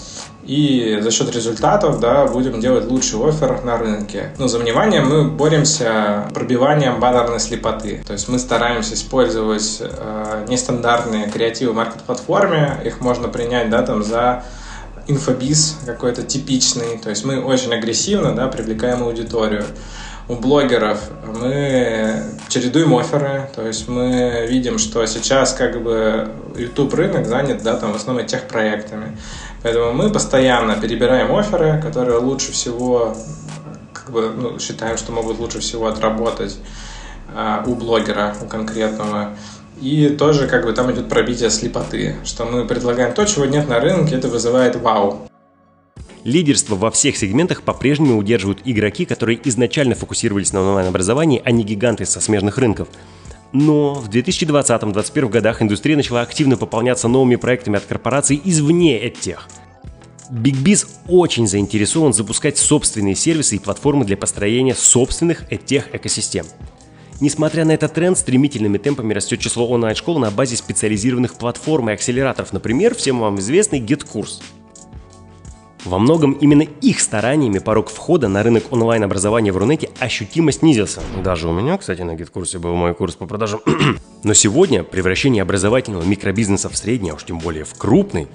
И 0.48 0.98
за 1.02 1.11
счет 1.11 1.30
результатов 1.34 2.00
да, 2.00 2.26
будем 2.26 2.58
делать 2.58 2.87
лучший 2.87 3.20
офер 3.20 3.62
на 3.64 3.76
рынке. 3.76 4.32
Ну, 4.38 4.48
за 4.48 4.58
внимание 4.58 5.02
мы 5.02 5.28
боремся 5.28 6.24
пробиванием 6.32 6.98
баннерной 7.00 7.38
слепоты. 7.38 8.02
То 8.06 8.14
есть 8.14 8.28
мы 8.28 8.38
стараемся 8.38 8.94
использовать 8.94 9.76
э, 9.82 10.46
нестандартные 10.48 11.28
креативы 11.28 11.74
маркет-платформе. 11.74 12.80
Их 12.87 13.02
можно 13.02 13.28
принять 13.28 13.68
да, 13.68 13.82
там, 13.82 14.02
за 14.02 14.42
инфобиз 15.06 15.80
какой-то 15.84 16.22
типичный. 16.22 16.96
То 16.96 17.11
есть 17.11 17.26
мы 17.26 17.42
очень 17.44 17.74
агрессивно 17.74 18.34
да, 18.34 18.48
привлекаем 18.48 19.02
аудиторию. 19.02 19.66
У 20.28 20.34
блогеров 20.34 21.00
мы 21.24 22.22
чередуем 22.48 22.94
оферы, 22.94 23.48
то 23.56 23.66
есть 23.66 23.88
мы 23.88 24.46
видим, 24.46 24.78
что 24.78 25.06
сейчас 25.06 25.54
как 25.54 25.82
бы 25.82 26.28
YouTube 26.54 26.92
рынок 26.92 27.26
занят, 27.26 27.62
да, 27.62 27.76
там 27.76 27.92
в 27.92 27.96
основном 27.96 28.26
тех 28.26 28.42
проектами. 28.42 29.16
Поэтому 29.62 29.92
мы 29.92 30.10
постоянно 30.10 30.76
перебираем 30.76 31.34
оферы, 31.34 31.80
которые 31.82 32.18
лучше 32.18 32.52
всего, 32.52 33.16
как 33.94 34.10
бы, 34.10 34.30
ну, 34.36 34.58
считаем, 34.58 34.98
что 34.98 35.12
могут 35.12 35.38
лучше 35.38 35.60
всего 35.60 35.86
отработать 35.86 36.58
э, 37.34 37.62
у 37.66 37.74
блогера, 37.74 38.34
у 38.42 38.46
конкретного. 38.46 39.30
И 39.80 40.08
тоже 40.10 40.46
как 40.46 40.64
бы 40.64 40.72
там 40.72 40.92
идет 40.92 41.08
пробитие 41.08 41.48
слепоты, 41.48 42.16
что 42.24 42.44
мы 42.44 42.66
предлагаем 42.66 43.14
то, 43.14 43.24
чего 43.24 43.46
нет 43.46 43.68
на 43.68 43.80
рынке, 43.80 44.16
это 44.16 44.28
вызывает 44.28 44.76
вау. 44.76 45.27
Лидерство 46.24 46.74
во 46.74 46.90
всех 46.90 47.16
сегментах 47.16 47.62
по-прежнему 47.62 48.18
удерживают 48.18 48.61
игроки, 48.64 49.04
которые 49.04 49.38
изначально 49.48 49.94
фокусировались 49.94 50.52
на 50.52 50.61
онлайн-образовании, 50.61 51.42
а 51.44 51.50
не 51.50 51.64
гиганты 51.64 52.07
со 52.07 52.20
смежных 52.20 52.59
рынков. 52.59 52.88
Но 53.52 53.94
в 53.94 54.11
2020-2021 54.11 55.28
годах 55.28 55.62
индустрия 55.62 55.96
начала 55.96 56.20
активно 56.20 56.57
пополняться 56.57 57.09
новыми 57.09 57.37
проектами 57.37 57.78
от 57.78 57.85
корпораций 57.85 58.40
извне 58.44 59.02
EdTech. 59.07 59.38
BigBiz 60.31 60.87
очень 61.07 61.46
заинтересован 61.46 62.12
запускать 62.12 62.59
собственные 62.59 63.14
сервисы 63.14 63.57
и 63.57 63.59
платформы 63.59 64.04
для 64.04 64.18
построения 64.18 64.74
собственных 64.74 65.50
EdTech 65.50 65.85
экосистем. 65.92 66.44
Несмотря 67.20 67.64
на 67.64 67.72
этот 67.72 67.94
тренд, 67.94 68.18
стремительными 68.18 68.78
темпами 68.78 69.14
растет 69.14 69.40
число 69.40 69.66
онлайн-школ 69.66 70.18
на 70.18 70.31
базе 70.31 70.57
специализированных 70.57 71.35
платформ 71.35 71.88
и 71.90 71.94
акселераторов, 71.94 72.52
например, 72.52 72.94
всем 72.94 73.20
вам 73.20 73.38
известный 73.38 73.81
GetCourse. 73.81 74.42
Во 75.84 75.98
многом 75.98 76.32
именно 76.32 76.62
их 76.62 77.00
стараниями 77.00 77.58
порог 77.58 77.88
входа 77.90 78.28
на 78.28 78.42
рынок 78.42 78.64
онлайн-образования 78.72 79.52
в 79.52 79.56
Рунете 79.56 79.90
ощутимо 80.00 80.50
снизился. 80.50 81.00
Даже 81.22 81.48
у 81.48 81.52
меня, 81.52 81.78
кстати, 81.78 82.02
на 82.02 82.14
гид-курсе 82.14 82.58
был 82.58 82.74
мой 82.74 82.94
курс 82.94 83.14
по 83.14 83.26
продажам. 83.26 83.60
Но 84.24 84.34
сегодня 84.34 84.82
превращение 84.82 85.42
образовательного 85.42 86.02
микробизнеса 86.02 86.68
в 86.68 86.76
средний, 86.76 87.10
а 87.10 87.14
уж 87.14 87.24
тем 87.24 87.38
более 87.38 87.64
в 87.64 87.74
крупный, 87.74 88.26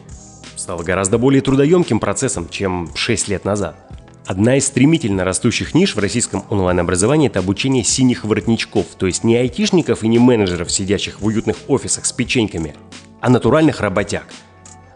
стало 0.56 0.84
гораздо 0.84 1.18
более 1.18 1.42
трудоемким 1.42 2.00
процессом, 2.00 2.48
чем 2.50 2.90
6 2.96 3.28
лет 3.28 3.44
назад. 3.44 3.76
Одна 4.26 4.56
из 4.56 4.66
стремительно 4.66 5.26
растущих 5.26 5.76
ниш 5.76 5.98
в 5.98 6.00
российском 6.00 6.46
онлайн-образовании– 6.50 7.28
это 7.30 7.40
обучение 7.40 7.84
синих 7.84 8.24
воротничков, 8.24 8.86
то 8.98 9.06
есть 9.06 9.26
не 9.26 9.36
айтишников 9.36 10.04
и 10.04 10.08
не 10.08 10.18
менеджеров, 10.18 10.72
сидящих 10.72 11.20
в 11.20 11.26
уютных 11.26 11.58
офисах 11.68 12.06
с 12.06 12.14
печеньками, 12.14 12.74
а 13.20 13.30
натуральных 13.30 13.82
работяг– 13.82 14.24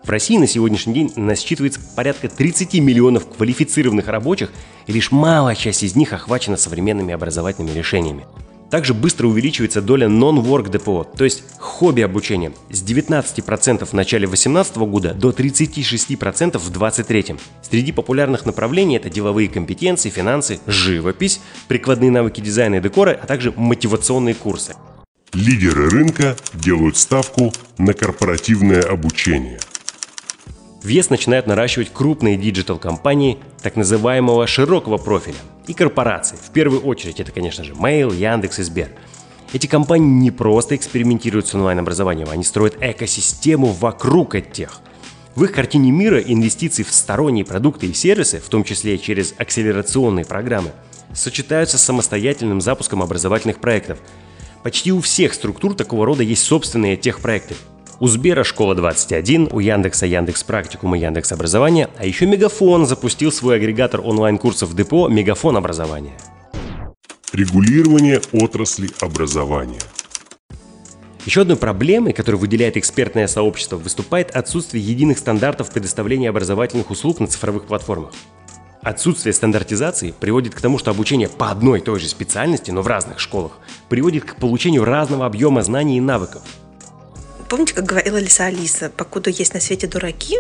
в 0.08 0.10
России 0.10 0.38
на 0.38 0.48
сегодняшний 0.48 0.94
день 0.94 1.12
насчитывается 1.18 1.82
порядка 1.96 2.30
30 2.30 2.76
миллионов 2.76 3.28
квалифицированных 3.28 4.08
рабочих, 4.08 4.52
и 4.86 4.94
лишь 4.94 5.12
малая 5.12 5.54
часть 5.54 5.84
из 5.84 5.98
них 5.98 6.14
охвачена 6.14 6.56
современными 6.56 7.14
образовательными 7.14 7.76
решениями. 7.76 8.26
Также 8.72 8.94
быстро 8.94 9.28
увеличивается 9.28 9.82
доля 9.82 10.08
non-work 10.08 10.70
ДПО, 10.70 11.04
то 11.04 11.26
есть 11.26 11.44
хобби 11.60 12.02
обучения, 12.02 12.54
с 12.70 12.84
19% 12.84 13.86
в 13.86 13.94
начале 13.94 14.28
2018 14.28 14.78
года 14.78 15.14
до 15.14 15.32
36% 15.32 16.58
в 16.58 16.70
2023. 16.70 17.36
Среди 17.70 17.92
популярных 17.92 18.46
направлений 18.46 18.96
это 18.96 19.10
деловые 19.10 19.50
компетенции, 19.50 20.10
финансы, 20.10 20.60
живопись, 20.68 21.42
прикладные 21.68 22.12
навыки 22.12 22.40
дизайна 22.40 22.76
и 22.76 22.82
декора, 22.82 23.18
а 23.22 23.26
также 23.26 23.54
мотивационные 23.56 24.36
курсы. 24.36 24.76
Лидеры 25.34 25.90
рынка 25.90 26.38
делают 26.54 26.96
ставку 26.96 27.54
на 27.78 27.94
корпоративное 27.94 28.82
обучение– 28.82 29.60
Вес 30.84 31.10
начинают 31.10 31.48
наращивать 31.48 31.92
крупные 31.92 32.38
digital-компании 32.38 33.40
так 33.62 33.76
называемого 33.76 34.46
широкого 34.48 34.98
профиля 34.98 35.38
и 35.66 35.74
корпорации. 35.74 36.36
В 36.36 36.52
первую 36.52 36.82
очередь 36.82 37.20
это, 37.20 37.32
конечно 37.32 37.64
же, 37.64 37.74
Mail, 37.74 38.16
Яндекс 38.16 38.60
и 38.60 38.64
Сбер. 38.64 38.90
Эти 39.54 39.66
компании 39.66 40.08
не 40.08 40.32
просто 40.32 40.76
экспериментируют 40.76 41.48
с 41.48 41.56
онлайн-образованием, 41.56 42.30
они 42.30 42.44
строят 42.44 42.78
экосистему 42.82 43.68
вокруг 43.68 44.36
этих. 44.36 44.82
В 45.36 45.44
их 45.44 45.52
картине 45.52 45.92
мира 45.92 46.20
инвестиции 46.20 46.84
в 46.84 46.92
сторонние 46.92 47.46
продукты 47.46 47.88
и 47.88 47.94
сервисы, 47.94 48.40
в 48.40 48.50
том 48.50 48.64
числе 48.64 48.98
через 48.98 49.34
акселерационные 49.38 50.26
программы, 50.26 50.72
сочетаются 51.14 51.78
с 51.78 51.84
самостоятельным 51.84 52.60
запуском 52.60 53.02
образовательных 53.02 53.60
проектов. 53.60 54.00
Почти 54.64 54.92
у 54.92 55.00
всех 55.00 55.34
структур 55.34 55.76
такого 55.76 56.06
рода 56.06 56.24
есть 56.24 56.44
собственные 56.44 56.98
техпроекты, 56.98 57.56
у 58.00 58.08
Сбера 58.08 58.44
школа 58.44 58.76
21, 58.76 59.50
у 59.52 59.60
Яндекса 59.60 60.06
Яндекс 60.06 60.44
Практикум 60.44 60.96
и 60.96 61.00
Яндекс 61.00 61.32
Образование, 61.32 61.90
а 61.98 62.06
еще 62.06 62.26
Мегафон 62.26 62.86
запустил 62.86 63.32
свой 63.32 63.56
агрегатор 63.56 64.02
онлайн-курсов 64.02 64.76
Депо 64.76 65.08
Мегафон 65.08 65.58
Образование. 65.58 66.14
Регулирование 67.34 68.22
отрасли 68.32 68.90
образования. 69.02 69.80
Еще 71.26 71.42
одной 71.42 71.58
проблемой, 71.58 72.14
которую 72.14 72.40
выделяет 72.40 72.78
экспертное 72.78 73.28
сообщество, 73.28 73.76
выступает 73.76 74.32
отсутствие 74.32 74.84
единых 74.84 75.18
стандартов 75.18 75.72
предоставления 75.72 76.30
образовательных 76.30 76.90
услуг 76.90 77.20
на 77.20 77.28
цифровых 77.28 77.66
платформах. 77.66 78.14
Отсутствие 78.82 79.34
стандартизации 79.34 80.14
приводит 80.18 80.56
к 80.56 80.62
тому, 80.62 80.78
что 80.78 80.92
обучение 80.92 81.28
по 81.28 81.52
одной 81.52 81.80
и 81.80 81.82
той 81.82 82.00
же 82.00 82.08
специальности, 82.08 82.72
но 82.72 82.82
в 82.82 82.88
разных 82.88 83.20
школах, 83.20 83.60
приводит 83.90 84.24
к 84.24 84.36
получению 84.38 84.86
разного 84.86 85.26
объема 85.26 85.64
знаний 85.64 85.98
и 85.98 86.02
навыков– 86.02 86.44
Помните, 87.50 87.74
как 87.74 87.86
говорила 87.86 88.18
Лиса 88.18 88.46
Алиса, 88.46 88.90
покуда 88.90 89.30
есть 89.30 89.54
на 89.54 89.60
свете 89.60 89.88
дураки, 89.88 90.38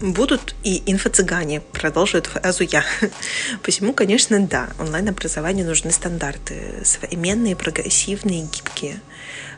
будут 0.00 0.54
и 0.62 0.82
инфо-цыгане, 0.86 1.60
продолжу 1.60 2.18
эту 2.18 2.30
фразу 2.30 2.64
я. 2.64 2.84
Посему, 3.62 3.92
конечно, 3.92 4.40
да, 4.40 4.70
онлайн-образованию 4.78 5.66
нужны 5.66 5.92
стандарты, 5.92 6.82
современные, 6.84 7.54
прогрессивные, 7.54 8.42
гибкие. 8.42 9.00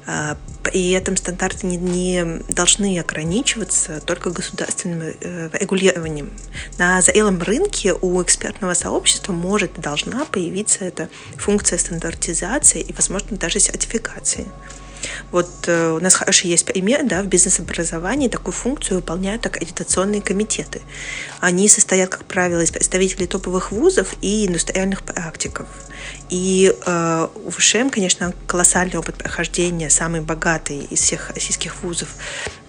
А, 0.05 0.37
при 0.65 0.91
этом 0.91 1.17
стандарты 1.17 1.67
не, 1.67 1.77
не 1.77 2.43
должны 2.49 2.99
ограничиваться 2.99 4.01
только 4.01 4.31
государственным 4.31 5.15
э, 5.21 5.51
регулированием. 5.53 6.31
На 6.77 7.01
зрелом 7.01 7.41
рынке 7.41 7.95
у 7.95 8.21
экспертного 8.21 8.75
сообщества 8.75 9.33
может 9.33 9.79
и 9.79 9.81
должна 9.81 10.25
появиться 10.25 10.85
эта 10.85 11.09
функция 11.37 11.79
стандартизации 11.79 12.81
и, 12.81 12.93
возможно, 12.93 13.37
даже 13.37 13.61
сертификации. 13.61 14.47
Вот 15.31 15.49
э, 15.67 15.91
у 15.91 16.01
нас 16.01 16.15
хороший 16.15 16.51
есть 16.51 16.65
пример, 16.65 17.05
да, 17.05 17.23
в 17.23 17.27
бизнес-образовании 17.27 18.29
такую 18.29 18.53
функцию 18.53 18.99
выполняют 18.99 19.47
аккредитационные 19.47 20.23
комитеты. 20.23 20.83
Они 21.41 21.69
состоят, 21.69 22.11
как 22.11 22.25
правило, 22.25 22.61
из 22.61 22.71
представителей 22.71 23.27
топовых 23.27 23.73
вузов 23.73 24.15
и 24.21 24.47
индустриальных 24.47 25.03
практиков. 25.03 25.67
И 26.31 26.75
э, 26.85 27.29
у 27.45 27.51
ВШМ, 27.51 27.91
конечно, 27.91 28.33
колоссальный 28.47 28.99
опыт 28.99 29.17
прохождения, 29.17 29.91
самый 29.91 30.21
богатый 30.21 30.81
из 30.91 31.01
всех 31.01 31.31
российских 31.31 31.83
вузов, 31.83 32.09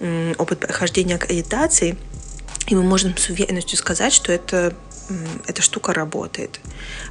э, 0.00 0.34
опыт 0.38 0.60
прохождения 0.60 1.16
аккредитации. 1.16 1.96
И 2.66 2.74
мы 2.74 2.82
можем 2.82 3.16
с 3.16 3.28
уверенностью 3.28 3.76
сказать, 3.76 4.12
что 4.12 4.32
это 4.32 4.74
эта 5.46 5.62
штука 5.62 5.92
работает. 5.92 6.60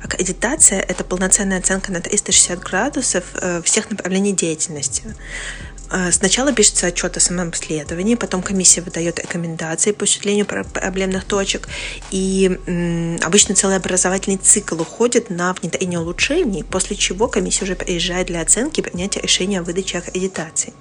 Аккредитация– 0.04 0.80
это 0.90 1.04
полноценная 1.04 1.60
оценка 1.60 1.92
на 1.92 2.02
360 2.02 2.60
градусов 2.60 3.24
э, 3.36 3.62
всех 3.62 3.90
направлений 3.90 4.34
деятельности. 4.34 5.04
Э, 5.92 6.12
сначала 6.12 6.54
пишется 6.54 6.88
отчет 6.88 7.18
о 7.18 7.20
самом 7.20 7.52
исследовании, 7.52 8.16
потом 8.16 8.42
комиссия 8.42 8.82
выдает 8.82 9.20
рекомендации 9.20 9.92
по 9.92 10.04
осуществлению 10.04 10.46
проблемных 10.46 11.26
точек, 11.26 11.68
и 12.12 12.60
обычно 13.24 13.56
целый 13.56 13.78
образовательный 13.78 14.38
цикл 14.38 14.82
уходит 14.82 15.30
на 15.30 15.54
внедрение 15.54 16.00
улучшений, 16.00 16.64
после 16.64 16.96
чего 16.96 17.28
комиссия 17.28 17.66
уже 17.66 17.76
приезжает 17.76 18.28
для 18.28 18.42
оценки 18.42 18.80
и 18.80 18.84
принятия 18.84 19.22
решения 19.22 19.60
о 19.60 19.64
выдаче 19.64 20.00
аккредитации. 20.00 20.74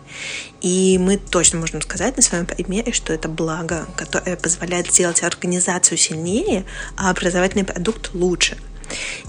И 0.61 0.99
мы 0.99 1.17
точно 1.17 1.59
можем 1.59 1.83
сказать 1.83 2.17
на 2.17 2.23
своем 2.23 2.47
примере, 2.47 2.93
что 2.93 3.13
это 3.13 3.29
благо, 3.29 3.87
которое 3.97 4.37
позволяет 4.37 4.91
сделать 4.91 5.23
организацию 5.23 5.99
сильнее, 5.99 6.65
а 6.97 7.11
образовательный 7.11 7.65
продукт 7.65 8.11
лучше– 8.15 8.57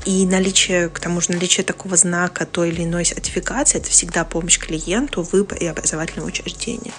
И 0.06 0.26
наличие, 0.26 0.90
к 0.90 1.00
тому 1.00 1.22
же 1.22 1.32
наличие 1.32 1.64
такого 1.64 1.98
знака 1.98 2.46
той 2.46 2.70
или 2.70 2.84
иной 2.84 3.06
сертификации, 3.06 3.80
это 3.80 3.90
всегда 3.90 4.24
помощь 4.24 4.60
клиенту 4.60 5.24
в 5.24 5.34
выборе 5.34 5.72
образовательного 5.72 6.28
учреждения. 6.28 6.94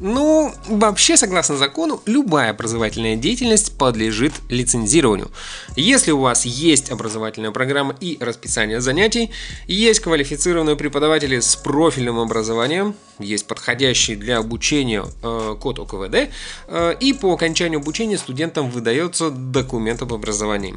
Ну, 0.00 0.54
вообще, 0.68 1.16
согласно 1.16 1.56
закону, 1.56 2.00
любая 2.06 2.50
образовательная 2.50 3.16
деятельность 3.16 3.76
подлежит 3.76 4.32
лицензированию. 4.48 5.28
Если 5.74 6.12
у 6.12 6.20
вас 6.20 6.44
есть 6.44 6.90
образовательная 6.90 7.50
программа 7.50 7.96
и 8.00 8.16
расписание 8.20 8.80
занятий, 8.80 9.32
есть 9.66 10.00
квалифицированные 10.00 10.76
преподаватели 10.76 11.40
с 11.40 11.56
профильным 11.56 12.20
образованием, 12.20 12.94
есть 13.18 13.48
подходящий 13.48 14.14
для 14.14 14.38
обучения 14.38 15.04
э, 15.22 15.56
код 15.60 15.80
ОКВД, 15.80 16.30
э, 16.68 16.94
и 17.00 17.12
по 17.12 17.32
окончанию 17.32 17.80
обучения 17.80 18.18
студентам 18.18 18.70
выдается 18.70 19.30
документ 19.30 20.02
об 20.02 20.14
образовании. 20.14 20.76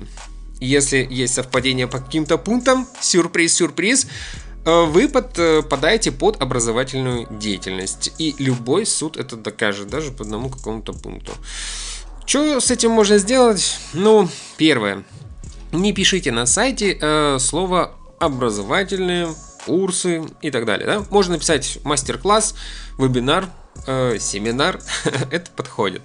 Если 0.62 1.06
есть 1.10 1.34
совпадение 1.34 1.88
по 1.88 2.00
каким-то 2.00 2.38
пунктам, 2.38 2.88
сюрприз-сюрприз, 3.02 4.08
Э, 4.64 4.86
вы 4.86 5.08
подпадаете 5.08 6.12
под 6.12 6.42
образовательную 6.42 7.28
деятельность. 7.30 8.14
И 8.18 8.36
любой 8.38 8.86
суд 8.86 9.18
это 9.18 9.36
докажет, 9.36 9.88
даже 9.88 10.12
по 10.12 10.24
одному 10.24 10.50
какому-то 10.50 10.94
пункту. 10.94 11.34
Что 12.26 12.60
с 12.60 12.70
этим 12.72 12.92
можно 12.92 13.18
сделать? 13.18 13.80
Ну, 13.94 14.30
первое. 14.58 15.04
Не 15.72 15.94
пишите 15.94 16.32
на 16.32 16.46
сайте 16.46 16.98
э, 17.00 17.38
слово 17.40 17.94
образовательные, 18.20 19.30
курсы 19.66 20.24
и 20.42 20.52
так 20.52 20.66
далее. 20.66 20.86
Да? 20.86 21.06
Можно 21.10 21.34
написать 21.34 21.80
мастер-класс, 21.84 22.56
вебинар, 22.98 23.50
э, 23.88 24.18
семинар, 24.20 24.80
это 25.32 25.50
подходит. 25.52 26.02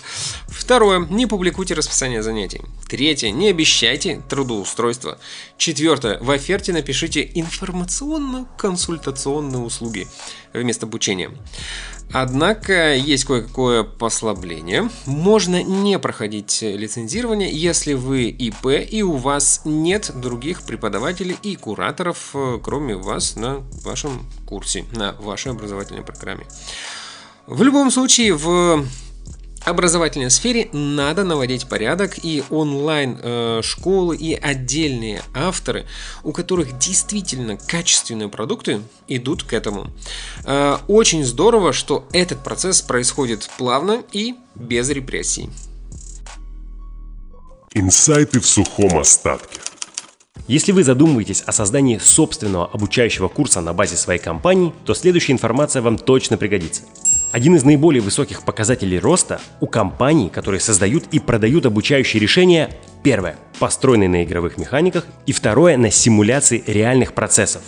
Второе, 0.49 1.01
не 1.01 1.27
публикуйте 1.27 1.75
расписание 1.75 2.23
занятий. 2.23 2.63
Третье, 2.89 3.31
не 3.31 3.49
обещайте 3.49 4.23
трудоустройство. 4.29 5.19
Четвертое, 5.59 6.19
в 6.21 6.31
оферте 6.31 6.73
напишите 6.73 7.29
информационно-консультационные 7.35 9.63
услуги 9.63 10.07
вместо 10.53 10.87
обучения. 10.87 11.33
Однако 12.13 12.95
есть 12.95 13.25
кое-какое 13.25 13.83
послабление. 13.83 14.89
Можно 15.07 15.63
не 15.63 15.99
проходить 15.99 16.63
лицензирование, 16.63 17.51
если 17.51 17.95
вы 17.95 18.29
ИП 18.29 18.67
и 18.67 19.03
у 19.03 19.17
вас 19.17 19.63
нет 19.65 20.13
других 20.15 20.63
преподавателей 20.63 21.37
и 21.43 21.57
кураторов, 21.57 22.31
э, 22.35 22.59
кроме 22.63 22.95
вас 22.95 23.37
на 23.37 23.65
вашем 23.83 24.25
курсе, 24.47 24.85
на 24.93 25.13
вашей 25.15 25.51
образовательной 25.51 26.03
программе. 26.03 26.47
В 27.47 27.63
любом 27.63 27.93
случае, 27.93 28.35
в 28.35 28.85
образовательной 29.65 30.31
сфере 30.31 30.69
надо 30.73 31.23
наводить 31.23 31.69
порядок 31.69 32.19
и 32.25 32.43
онлайн 32.51 33.19
э, 33.23 33.63
и 34.19 34.35
отдельные 34.35 35.23
авторы, 35.33 35.87
у 36.25 36.33
которых 36.33 36.77
действительно 36.79 37.57
качественные 37.57 38.29
продукты 38.29 38.81
идут 39.07 39.45
к 39.45 39.53
этому. 39.53 39.93
Э, 40.45 40.79
очень 40.89 41.25
здорово, 41.25 41.73
что 41.73 42.09
этот 42.13 42.43
процесс 42.43 42.83
происходит 42.83 43.49
плавно 43.59 44.03
и 44.11 44.35
без 44.57 44.89
репрессий. 44.91 45.49
Инсайты 47.75 48.41
в 48.41 48.47
сухом 48.47 48.99
остатке. 48.99 49.61
Если 50.49 50.73
вы 50.73 50.83
задумываетесь 50.83 51.43
о 51.43 51.53
создании 51.53 51.99
собственного 51.99 52.67
обучающего 52.67 53.29
курса 53.29 53.61
на 53.61 53.73
базе 53.73 53.97
своей 53.97 54.21
компании, 54.21 54.73
то 54.85 54.95
следующая 54.95 55.33
информация 55.33 55.83
вам 55.83 55.97
точно 55.97 56.37
пригодится. 56.37 56.83
Один 57.33 57.57
из 57.57 57.65
наиболее 57.65 58.01
высоких 58.01 58.45
показателей 58.45 58.99
роста 58.99 59.41
у 59.61 59.67
компаний, 59.67 60.31
которые 60.31 60.61
создают 60.61 61.05
и 61.11 61.19
продают 61.19 61.67
обучающие 61.67 62.21
решения, 62.21 62.71
первое– 63.03 63.37
построенные 63.59 64.09
на 64.09 64.25
игровых 64.25 64.59
механиках, 64.59 65.07
и 65.27 65.33
второе– 65.33 65.77
на 65.79 65.91
симуляции 65.91 66.63
реальных 66.67 67.13
процессов. 67.13 67.63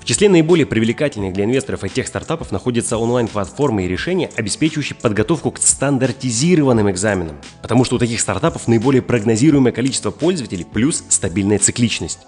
В 0.00 0.04
числе 0.04 0.28
наиболее 0.28 0.66
привлекательных 0.66 1.32
для 1.32 1.44
инвесторов 1.44 1.84
и 1.84 1.88
тех 1.88 2.06
стартапов 2.06 2.52
находятся 2.52 2.98
онлайн-платформы 2.98 3.84
и 3.84 3.88
решения, 3.88 4.30
обеспечивающие 4.36 4.96
подготовку 4.96 5.50
к 5.50 5.58
стандартизированным 5.58 6.90
экзаменам, 6.90 7.36
потому 7.62 7.84
что 7.84 7.96
у 7.96 7.98
таких 7.98 8.20
стартапов 8.20 8.68
наиболее 8.68 9.02
прогнозируемое 9.02 9.72
количество 9.72 10.10
пользователей 10.10 10.64
плюс 10.64 11.02
стабильная 11.08 11.58
цикличность. 11.58 12.20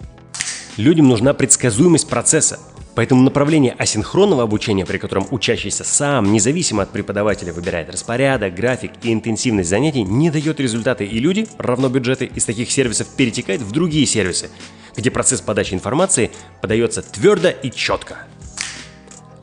Людям 0.76 1.08
нужна 1.08 1.34
предсказуемость 1.34 2.08
процесса, 2.08 2.58
Поэтому 2.98 3.22
направление 3.22 3.76
асинхронного 3.78 4.42
обучения, 4.42 4.84
при 4.84 4.98
котором 4.98 5.24
учащийся 5.30 5.84
сам, 5.84 6.32
независимо 6.32 6.82
от 6.82 6.90
преподавателя, 6.90 7.52
выбирает 7.52 7.88
распорядок, 7.90 8.56
график 8.56 8.90
и 9.04 9.12
интенсивность 9.12 9.70
занятий, 9.70 10.02
не 10.02 10.32
дает 10.32 10.58
результаты, 10.58 11.06
и 11.06 11.20
люди, 11.20 11.46
равно 11.58 11.88
бюджеты, 11.90 12.24
из 12.24 12.44
таких 12.44 12.72
сервисов 12.72 13.06
перетекают 13.16 13.62
в 13.62 13.70
другие 13.70 14.04
сервисы, 14.04 14.50
где 14.96 15.12
процесс 15.12 15.40
подачи 15.40 15.74
информации 15.74 16.32
подается 16.60 17.02
твердо 17.02 17.50
и 17.50 17.70
четко. 17.70 18.26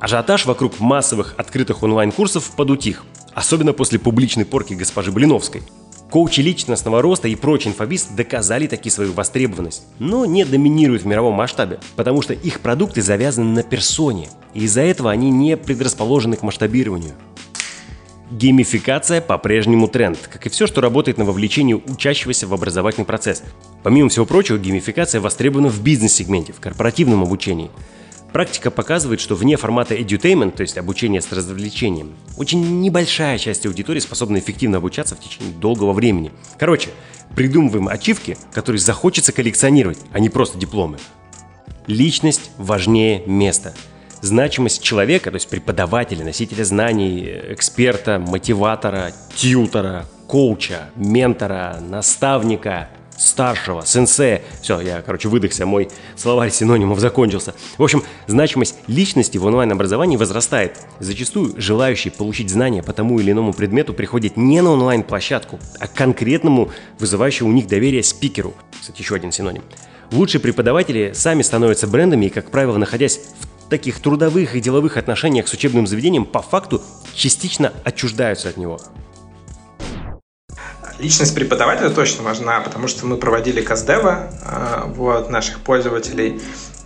Ажиотаж 0.02 0.46
вокруг 0.46 0.82
массовых 0.82 1.36
открытых 1.38 1.82
онлайн-курсов 1.82 2.52
подутих, 2.58 3.06
особенно 3.34 3.72
после 3.72 4.00
публичной 4.00 4.44
порки 4.44 4.74
госпожи 4.74 5.13
Блиновской– 5.13 5.63
Коучи 6.15 6.39
личностного 6.39 7.01
роста 7.01 7.28
и 7.28 7.36
прочий 7.36 7.67
инфобиз 7.67 8.06
доказали 8.06 8.67
таки 8.67 8.89
свою 8.89 9.12
востребованность, 9.12 9.84
но 9.99 10.25
не 10.25 10.45
доминируют 10.45 11.01
в 11.01 11.06
мировом 11.06 11.34
масштабе, 11.34 11.82
потому 11.97 12.21
что 12.21 12.32
их 12.34 12.62
продукты 12.62 13.01
завязаны 13.01 13.51
на 13.51 13.63
персоне, 13.63 14.30
и 14.54 14.62
из-за 14.62 14.80
этого 14.80 15.12
они 15.12 15.30
не 15.30 15.58
предрасположены 15.58 16.38
к 16.38 16.41
масштабированию. 16.41 17.15
Геймификация 18.32 19.19
по-прежнему 19.19 19.89
тренд, 19.89 20.17
как 20.32 20.45
и 20.45 20.49
все, 20.49 20.67
что 20.67 20.80
работает 20.80 21.17
на 21.17 21.25
вовлечении 21.25 21.73
учащегося 21.73 22.47
в 22.47 22.54
образовательный 22.54 23.04
процесс. 23.04 23.43
Помимо 23.84 24.08
всего 24.08 24.25
прочего, 24.25 24.58
геймификация 24.58 25.19
востребована 25.19 25.67
в 25.67 25.82
бизнес-сегменте, 25.82 26.54
в 26.54 26.62
корпоративном 26.62 27.23
обучении– 27.23 27.69
Практика 28.36 28.69
показывает, 28.69 29.21
что 29.21 29.34
вне 29.34 29.56
формата 29.56 29.95
edutainment, 29.95 30.58
то 30.58 30.62
есть 30.62 30.78
обучение 30.78 31.21
с 31.21 31.32
развлечением, 31.32 32.17
очень 32.36 32.82
небольшая 32.82 33.38
часть 33.38 33.65
аудитории 33.65 34.02
способна 34.02 34.39
эффективно 34.39 34.80
обучаться 34.80 35.15
в 35.15 35.21
течение 35.21 35.54
долгого 35.54 35.93
времени. 35.93 36.34
Короче, 36.60 36.89
придумываем 37.34 37.88
ачивки, 37.88 38.38
которые 38.52 38.82
захочется 38.82 39.32
коллекционировать, 39.32 40.00
а 40.12 40.19
не 40.19 40.28
просто 40.28 40.58
дипломы. 40.58 40.98
Личность 41.88 42.52
важнее 42.58 43.24
места. 43.26 43.74
Значимость 44.19 44.84
человека, 44.84 45.32
то 45.32 45.36
есть 45.36 45.48
преподавателя, 45.48 46.26
носителя 46.26 46.65
знаний, 46.65 47.39
эксперта, 47.52 48.19
мотиватора, 48.19 49.13
тьютера, 49.34 50.08
коуча, 50.28 50.89
ментора, 50.98 51.78
наставника– 51.80 52.89
старшего, 53.17 53.86
сенсея. 53.86 54.41
Все, 54.62 54.80
я, 54.82 55.01
короче, 55.01 55.30
выдохся, 55.30 55.65
мой 55.65 55.89
словарь 56.15 56.51
синонимов 56.51 56.99
закончился. 56.99 57.54
В 57.78 57.84
общем, 57.84 58.04
значимость 58.28 58.75
личности 58.88 59.38
в 59.38 59.45
онлайн-образовании 59.45 60.17
возрастает. 60.17 60.80
Зачастую 60.99 61.54
желающие 61.58 62.12
получить 62.12 62.49
знания 62.49 62.84
по 62.84 62.93
тому 62.93 63.19
или 63.19 63.32
иному 63.32 63.54
предмету 63.54 63.93
приходят 63.93 64.38
не 64.38 64.62
на 64.62 64.71
онлайн-площадку, 64.71 65.60
а 65.80 65.88
к 65.88 65.93
конкретному, 65.93 66.71
вызывающему 66.99 67.49
у 67.49 67.54
них 67.54 67.67
доверие 67.67 68.04
спикеру. 68.04 68.54
Кстати, 68.80 69.01
еще 69.01 69.15
один 69.15 69.32
синоним. 69.32 69.63
Лучшие 70.12 70.39
преподаватели 70.39 71.12
сами 71.13 71.41
становятся 71.41 71.88
брендами 71.88 72.28
и, 72.28 72.30
как 72.30 72.51
правило, 72.51 72.78
находясь 72.78 73.19
в 73.65 73.69
таких 73.69 73.99
трудовых 73.99 74.56
и 74.56 74.62
деловых 74.62 74.97
отношениях 74.97 75.47
с 75.47 75.54
учебным 75.54 75.88
заведением, 75.88 76.25
по 76.25 76.41
факту 76.41 76.82
частично 77.15 77.73
отчуждаются 77.84 78.49
от 78.49 78.58
него. 78.58 78.80
Личность 80.99 81.36
преподавателя 81.36 81.89
точно 81.89 82.23
важна, 82.23 82.62
потому 82.62 82.88
что 82.88 83.05
мы 83.05 83.17
проводили 83.17 83.62
Каздева 83.62 84.29
а, 84.43 84.86
вот, 84.88 85.29
наших 85.29 85.60
пользователей, 85.60 86.41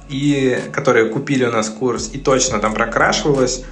и, 0.09 0.59
которые 0.73 1.09
купили 1.09 1.45
у 1.45 1.51
нас 1.51 1.69
курс, 1.69 2.09
и 2.11 2.17
точно 2.17 2.59
там 2.59 2.73
прокрашивалась 2.73 3.63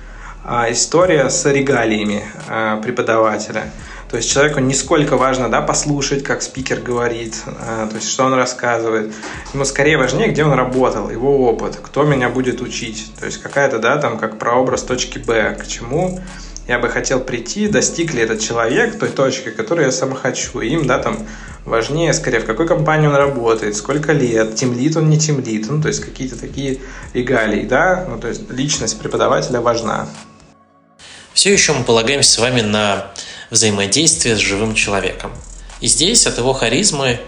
а, 0.46 0.72
история 0.72 1.30
с 1.32 1.44
регалиями 1.52 2.24
а, 2.48 2.80
преподавателя. 2.82 3.72
То 4.12 4.18
есть 4.18 4.32
человеку 4.32 4.60
не 4.60 4.76
сколько 4.76 5.18
важно 5.18 5.50
да, 5.50 5.62
послушать, 5.62 6.24
как 6.24 6.42
спикер 6.42 6.80
говорит, 6.80 7.36
то 7.44 7.94
есть 7.94 8.08
что 8.10 8.24
он 8.24 8.36
рассказывает. 8.36 9.14
Ему 9.54 9.66
скорее 9.66 9.98
важнее, 9.98 10.30
где 10.30 10.46
он 10.46 10.54
работал, 10.54 11.10
его 11.10 11.50
опыт, 11.50 11.78
кто 11.84 12.04
меня 12.04 12.30
будет 12.30 12.62
учить. 12.62 13.12
То 13.20 13.26
есть 13.26 13.42
какая-то, 13.42 13.80
да, 13.80 13.98
там 13.98 14.18
как 14.18 14.40
прообраз 14.40 14.84
точки 14.84 15.18
Б, 15.20 15.58
к 15.62 15.68
чему 15.68 16.22
я 16.68 16.80
бы 16.80 16.90
хотел 16.90 17.22
прийти, 17.22 17.68
достиг 17.68 18.14
ли 18.14 18.22
этот 18.22 18.42
человек 18.42 19.00
той 19.00 19.10
точки, 19.10 19.50
которую 19.50 19.86
я 19.86 19.92
сам 19.92 20.14
хочу. 20.14 20.60
им, 20.60 20.86
да, 20.86 21.00
там 21.00 21.26
важнее, 21.66 22.14
скорее, 22.14 22.40
в 22.40 22.46
какой 22.46 22.68
компании 22.68 23.08
он 23.08 23.16
работает, 23.16 23.76
сколько 23.76 24.12
лет, 24.12 24.56
тимлит 24.56 24.98
он, 24.98 25.10
не 25.10 25.18
тимлит, 25.18 25.70
ну, 25.70 25.82
то 25.82 25.88
есть 25.88 26.02
какие-то 26.02 26.38
такие 26.38 26.80
регалии, 27.14 27.64
да, 27.64 28.06
ну, 28.10 28.20
то 28.20 28.28
есть 28.28 28.50
личность 28.52 29.00
преподавателя 29.00 29.62
важна. 29.62 30.10
Все 31.34 31.54
еще 31.54 31.74
мы 31.74 31.84
полагаемся 31.84 32.32
с 32.32 32.38
вами 32.40 32.62
на 32.62 33.12
взаимодействие 33.50 34.36
с 34.36 34.40
живым 34.40 34.76
человеком. 34.76 35.32
И 35.80 35.88
здесь 35.88 36.28
от 36.28 36.38
его 36.38 36.52
харизмы, 36.52 37.20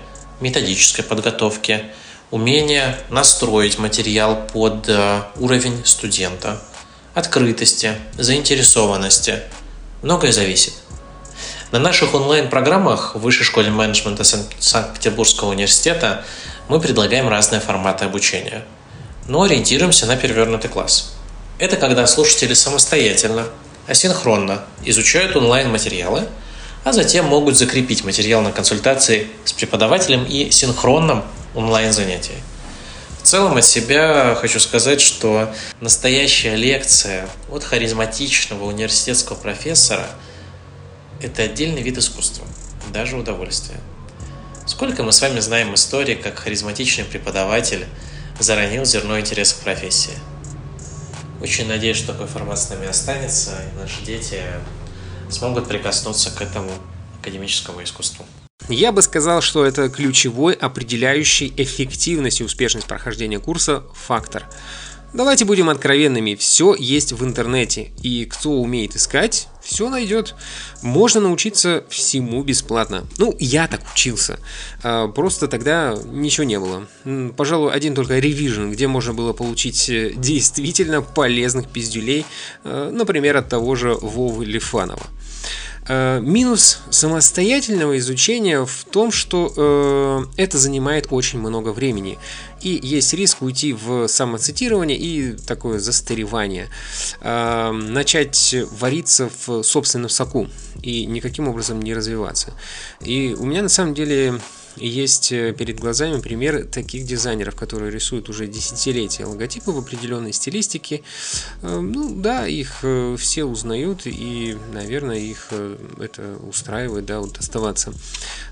методической 0.41 1.03
подготовки, 1.03 1.83
умение 2.31 2.97
настроить 3.09 3.77
материал 3.77 4.47
под 4.51 4.89
э, 4.89 5.21
уровень 5.37 5.85
студента– 5.85 6.61
открытости, 7.19 7.95
заинтересованности. 8.17 9.41
Многое 10.01 10.31
зависит. 10.31 10.73
На 11.71 11.77
наших 11.77 12.15
онлайн-программах 12.15 13.15
в 13.15 13.19
Высшей 13.19 13.45
школе 13.45 13.69
менеджмента 13.69 14.23
Санкт-Петербургского 14.23 15.49
университета 15.49 16.23
мы 16.67 16.79
предлагаем 16.79 17.27
разные 17.27 17.61
форматы 17.61 18.05
обучения, 18.05 18.63
но 19.27 19.43
ориентируемся 19.43 20.05
на 20.05 20.15
перевернутый 20.15 20.69
класс. 20.69 21.13
Это 21.59 21.75
когда 21.75 22.07
слушатели 22.07 22.53
самостоятельно, 22.53 23.45
асинхронно 23.87 24.63
изучают 24.83 25.35
онлайн-материалы, 25.35 26.27
а 26.85 26.93
затем 26.93 27.25
могут 27.25 27.57
закрепить 27.57 28.05
материал 28.05 28.41
на 28.41 28.51
консультации 28.51 29.27
с 29.43 29.51
преподавателем 29.51 30.23
и 30.23 30.49
синхронном 30.51 31.25
онлайн-занятии. 31.53 32.41
Целом 33.29 33.57
от 33.57 33.63
себя 33.63 34.33
хочу 34.33 34.59
сказать, 34.59 34.99
что 35.01 35.53
настоящая 35.81 36.55
лекция 36.55 37.29
от 37.51 37.63
харизматичного 37.63 38.63
университетского 38.63 39.35
профессора– 39.35 40.07
это 41.21 41.43
отдельный 41.43 41.83
вид 41.83 41.99
искусства, 41.99 42.47
даже 42.91 43.15
удовольствие. 43.15 43.79
Сколько 44.65 45.03
мы 45.03 45.11
с 45.11 45.21
вами 45.21 45.41
знаем 45.41 45.75
истории, 45.75 46.15
как 46.15 46.39
харизматичный 46.39 47.03
преподаватель 47.03 47.85
заронил 48.39 48.83
зерно 48.83 49.19
интереса 49.19 49.57
к 49.57 49.59
профессии. 49.59 50.17
Очень 51.39 51.67
надеюсь, 51.67 51.97
что 51.97 52.13
такой 52.13 52.25
формат 52.25 52.59
с 52.59 52.71
нами 52.71 52.87
останется, 52.87 53.51
и 53.51 53.79
наши 53.79 54.01
дети 54.03 54.41
смогут 55.29 55.67
прикоснуться 55.67 56.31
к 56.31 56.41
этому 56.41 56.71
академическому 57.21 57.83
искусству. 57.83 58.25
Я 58.67 58.91
бы 58.91 59.01
сказал, 59.01 59.41
что 59.41 59.65
это 59.65 59.89
ключевой, 59.89 60.53
определяющий 60.53 61.51
эффективность 61.57 62.41
и 62.41 62.43
успешность 62.43 62.87
прохождения 62.87 63.39
курса 63.39 63.83
фактор. 63.93 64.45
Давайте 65.11 65.43
будем 65.43 65.69
откровенными, 65.69 66.35
все 66.35 66.75
есть 66.77 67.13
в 67.13 67.25
интернете, 67.25 67.89
и 68.03 68.25
кто 68.25 68.51
умеет 68.51 68.95
искать, 68.95 69.47
все 69.63 69.89
найдет. 69.89 70.35
Можно 70.83 71.21
научиться 71.21 71.83
всему 71.89 72.43
бесплатно. 72.43 73.05
Ну, 73.17 73.35
я 73.39 73.67
так 73.67 73.81
учился. 73.91 74.39
А, 74.83 75.07
просто 75.07 75.47
тогда 75.47 75.97
ничего 76.05 76.43
не 76.43 76.59
было. 76.59 76.87
Пожалуй, 77.35 77.71
один 77.73 77.95
только 77.95 78.19
ревижн, 78.19 78.69
где 78.69 78.87
можно 78.87 79.13
было 79.13 79.33
получить 79.33 79.89
э, 79.89 80.13
действительно 80.15 81.01
полезных 81.01 81.69
пиздюлей, 81.69 82.23
э, 82.63 82.91
например, 82.93 83.37
от 83.37 83.49
того 83.49 83.73
же 83.75 83.95
Вовы 83.95 84.45
Лифанова. 84.45 85.07
Э, 85.91 86.19
минус 86.21 86.81
самостоятельного 86.91 87.97
изучения 87.97 88.63
в 88.63 88.85
том, 88.91 89.11
что 89.11 89.51
э, 90.37 90.41
это 90.41 90.59
занимает 90.59 91.07
очень 91.09 91.39
много 91.39 91.69
времени. 91.69 92.19
И 92.61 92.79
есть 92.81 93.13
риск 93.13 93.41
уйти 93.41 93.73
в 93.73 94.07
самоцитирование 94.07 94.97
и 94.97 95.33
такое 95.33 95.79
застаревание. 95.79 96.69
Э, 97.21 97.71
начать 97.71 98.55
вариться 98.71 99.29
в 99.45 99.63
собственном 99.63 100.09
соку 100.09 100.47
и 100.81 101.05
никаким 101.05 101.47
образом 101.47 101.81
не 101.81 101.93
развиваться. 101.93 102.53
И 103.01 103.35
у 103.37 103.45
меня 103.45 103.61
на 103.61 103.69
самом 103.69 103.93
деле 103.93 104.39
есть 104.79 105.31
э, 105.31 105.53
перед 105.53 105.79
глазами 105.79 106.19
пример 106.21 106.65
таких 106.65 107.05
дизайнеров, 107.05 107.55
которые 107.55 107.91
рисуют 107.91 108.29
уже 108.29 108.47
десятилетия 108.47 109.25
логотипы 109.25 109.71
в 109.71 109.77
определенной 109.77 110.33
стилистике. 110.33 111.03
Эм, 111.61 111.91
ну 111.91 112.13
да, 112.15 112.47
их 112.47 112.79
э, 112.83 113.15
все 113.17 113.43
узнают, 113.43 114.01
и, 114.05 114.57
наверное, 114.73 115.17
их 115.17 115.47
э, 115.51 115.77
это 115.99 116.37
устраивает, 116.47 117.05
да, 117.05 117.19
вот 117.19 117.37
оставаться 117.37 117.93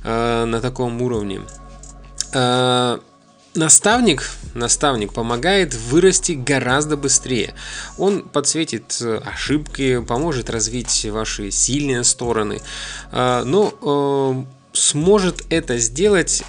на 0.03 0.59
таком 0.61 1.01
уровне. 1.01 1.41
Наставник, 3.57 4.29
наставник 4.53 5.13
помогает 5.13 5.73
вырасти 5.73 6.33
гораздо 6.33 6.95
быстрее. 6.95 7.55
Он 7.97 8.21
подсветит 8.21 9.01
ошибки, 9.25 9.99
поможет 9.99 10.51
развить 10.51 11.07
ваши 11.11 11.49
сильные 11.49 12.03
стороны. 12.03 12.61
Но 13.11 14.45
сможет 14.73 15.41
это 15.49 15.79
сделать 15.79 16.43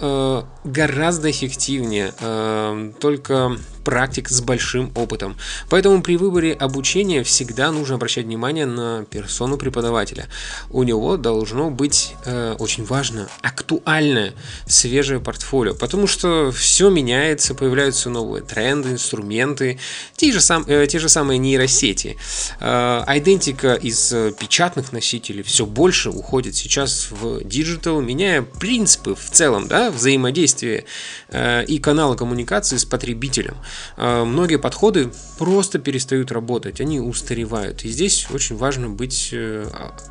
э, 0.00 0.42
гораздо 0.68 1.30
эффективнее, 1.30 2.12
э, 2.20 2.92
только 3.00 3.58
практик 3.88 4.28
с 4.28 4.42
большим 4.42 4.92
опытом. 4.94 5.34
Поэтому 5.70 6.02
при 6.02 6.18
выборе 6.18 6.52
обучения 6.52 7.22
всегда 7.22 7.72
нужно 7.72 7.94
обращать 7.94 8.26
внимание 8.26 8.66
на 8.66 9.06
персону 9.06 9.56
преподавателя. 9.56 10.28
У 10.68 10.82
него 10.82 11.16
должно 11.16 11.70
быть 11.70 12.14
э, 12.26 12.54
очень 12.58 12.84
важно 12.84 13.30
актуальное, 13.40 14.34
свежее 14.66 15.20
портфолио, 15.20 15.72
потому 15.72 16.06
что 16.06 16.52
все 16.52 16.90
меняется, 16.90 17.54
появляются 17.54 18.10
новые 18.10 18.42
тренды, 18.42 18.90
инструменты, 18.90 19.78
те 20.16 20.32
же, 20.32 20.42
сам, 20.42 20.64
э, 20.66 20.86
те 20.86 20.98
же 20.98 21.08
самые 21.08 21.38
нейросети. 21.38 22.18
Э, 22.60 23.04
идентика 23.08 23.72
из 23.72 24.14
печатных 24.38 24.92
носителей 24.92 25.42
все 25.42 25.64
больше 25.64 26.10
уходит 26.10 26.54
сейчас 26.54 27.08
в 27.10 27.42
digital, 27.42 28.02
меняя 28.02 28.42
принципы 28.42 29.14
в 29.14 29.30
целом 29.30 29.66
да, 29.66 29.90
взаимодействия 29.90 30.57
э, 30.62 31.64
и 31.64 31.78
канала 31.78 32.14
коммуникации 32.14 32.76
с 32.76 32.84
потребителем. 32.84 33.56
А, 33.96 34.24
многие 34.24 34.58
подходы 34.58 35.10
просто 35.38 35.78
перестают 35.78 36.32
работать, 36.32 36.80
они 36.80 37.00
устаревают. 37.00 37.84
И 37.84 37.88
здесь 37.88 38.26
очень 38.30 38.56
важно 38.56 38.88
быть 38.88 39.30
э, 39.32 39.66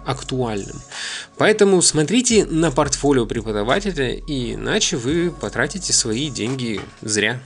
актуальным. 0.06 0.82
Поэтому 1.38 1.82
смотрите 1.82 2.46
на 2.46 2.72
портфолио 2.72 3.26
преподавателя, 3.26 4.16
иначе 4.28 4.98
вы 4.98 5.32
потратите 5.32 5.94
свои 5.94 6.30
деньги 6.30 6.82
зря. 7.02 7.40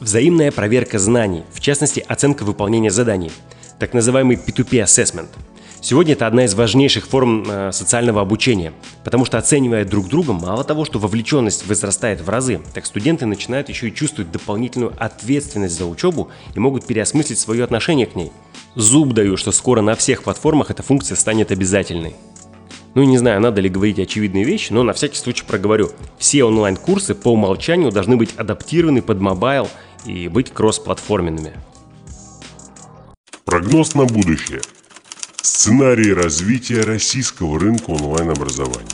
Взаимная 0.00 0.50
проверка 0.50 0.98
знаний, 0.98 1.44
в 1.52 1.60
частности 1.60 2.04
оценка 2.08 2.42
выполнения 2.42 2.90
заданий, 2.90 3.30
так 3.78 3.94
называемый 3.94 4.36
P2P 4.36 4.82
Assessment– 4.82 5.28
Сегодня 5.82 6.12
это 6.12 6.28
одна 6.28 6.44
из 6.44 6.54
важнейших 6.54 7.08
форм 7.08 7.44
э, 7.44 7.72
социального 7.72 8.20
обучения, 8.20 8.72
потому 9.02 9.24
что 9.24 9.36
оценивая 9.36 9.84
друг 9.84 10.06
друга, 10.06 10.32
мало 10.32 10.62
того, 10.62 10.84
что 10.84 11.00
вовлеченность 11.00 11.66
возрастает 11.66 12.20
в 12.20 12.30
разы, 12.30 12.60
так 12.72 12.86
студенты 12.86 13.26
начинают 13.26 13.68
еще 13.68 13.88
и 13.88 13.94
чувствовать 13.94 14.30
дополнительную 14.30 14.94
ответственность 14.96 15.76
за 15.76 15.86
учебу 15.86 16.30
и 16.54 16.60
могут 16.60 16.86
переосмыслить 16.86 17.40
свое 17.40 17.64
отношение 17.64 18.06
к 18.06 18.14
ней. 18.14 18.30
Зуб 18.76 19.12
даю, 19.12 19.36
что 19.36 19.50
скоро 19.50 19.80
на 19.80 19.96
всех 19.96 20.22
платформах 20.22 20.70
эта 20.70 20.84
функция 20.84 21.16
станет 21.16 21.50
обязательной. 21.50 22.14
Ну, 22.94 23.02
не 23.02 23.18
знаю, 23.18 23.40
надо 23.40 23.60
ли 23.60 23.68
говорить 23.68 23.98
очевидные 23.98 24.44
вещи, 24.44 24.72
но 24.72 24.84
на 24.84 24.92
всякий 24.92 25.16
случай 25.16 25.44
проговорю. 25.44 25.90
Все 26.16 26.44
онлайн-курсы 26.44 27.16
по 27.16 27.32
умолчанию 27.32 27.90
должны 27.90 28.16
быть 28.16 28.36
адаптированы 28.36 29.02
под 29.02 29.20
mobile 29.20 29.68
и 30.04 30.28
быть 30.28 30.52
кросс-платформенными. 30.52 31.54
Прогноз 33.44 33.94
на 33.94 34.04
будущее– 34.04 34.60
Сценарий 35.42 36.12
развития 36.12 36.82
российского 36.82 37.58
рынка 37.58 37.90
онлайн-образования. 37.90 38.86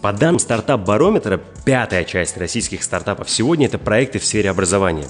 По 0.00 0.14
данным 0.14 0.38
стартап-барометра, 0.38 1.42
пятая 1.66 2.04
часть 2.04 2.38
российских 2.38 2.82
стартапов 2.82 3.28
сегодня– 3.28 3.66
это 3.68 3.76
проекты 3.76 4.18
в 4.18 4.24
сфере 4.24 4.48
образования. 4.48 5.04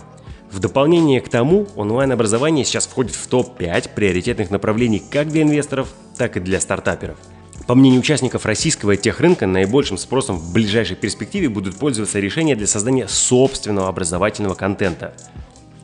В 0.51 0.59
дополнение 0.59 1.21
к 1.21 1.29
тому, 1.29 1.69
онлайн-образование 1.77 2.65
сейчас 2.65 2.89
входит 2.89 3.15
в 3.15 3.29
топ-5 3.29 3.91
приоритетных 3.95 4.51
направлений 4.51 5.01
как 5.13 5.29
для 5.29 5.43
инвесторов, 5.43 5.87
так 6.19 6.37
и 6.37 6.41
для 6.41 6.61
стартаперов. 6.61 7.17
По 7.69 7.77
мнению 7.77 8.01
участников 8.01 8.47
российского 8.47 8.97
техрынка, 8.97 9.47
наибольшим 9.47 9.97
спросом 9.97 10.39
в 10.39 10.53
ближайшей 10.53 10.97
перспективе 10.97 11.49
будут 11.49 11.77
пользоваться 11.77 12.19
решения 12.19 12.57
для 12.57 12.67
создания 12.67 13.07
собственного 13.07 13.89
образовательного 13.89 14.55
контента– 14.55 15.15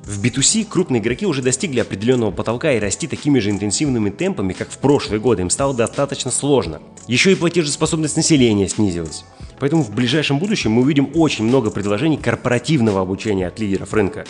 в 0.05 0.22
B2C 0.22 0.64
крупные 0.64 1.01
игроки 1.01 1.26
уже 1.26 1.42
достигли 1.42 1.80
определенного 1.80 2.30
потолка 2.30 2.72
и 2.72 2.80
расти 2.80 3.07
такими 3.07 3.38
же 3.38 3.51
интенсивными 3.51 4.11
темпами, 4.11 4.53
как 4.53 4.70
в 4.70 4.78
прошлые 4.78 5.20
годы, 5.20 5.42
им 5.42 5.51
стало 5.51 5.74
достаточно 5.74 6.30
сложно. 6.30 6.80
Еще 7.07 7.32
и 7.32 7.36
платежеспособность 7.36 8.16
населения 8.16 8.68
снизилась. 8.68 9.24
Поэтому 9.59 9.82
в 9.82 9.94
ближайшем 9.94 10.38
будущем 10.38 10.72
мы 10.72 10.82
увидим 10.82 11.11
очень 11.14 11.44
много 11.44 11.70
предложений 11.70 12.18
корпоративного 12.18 13.01
обучения 13.03 13.46
от 13.46 13.61
лидеров 13.61 13.92
рынка. 13.92 14.24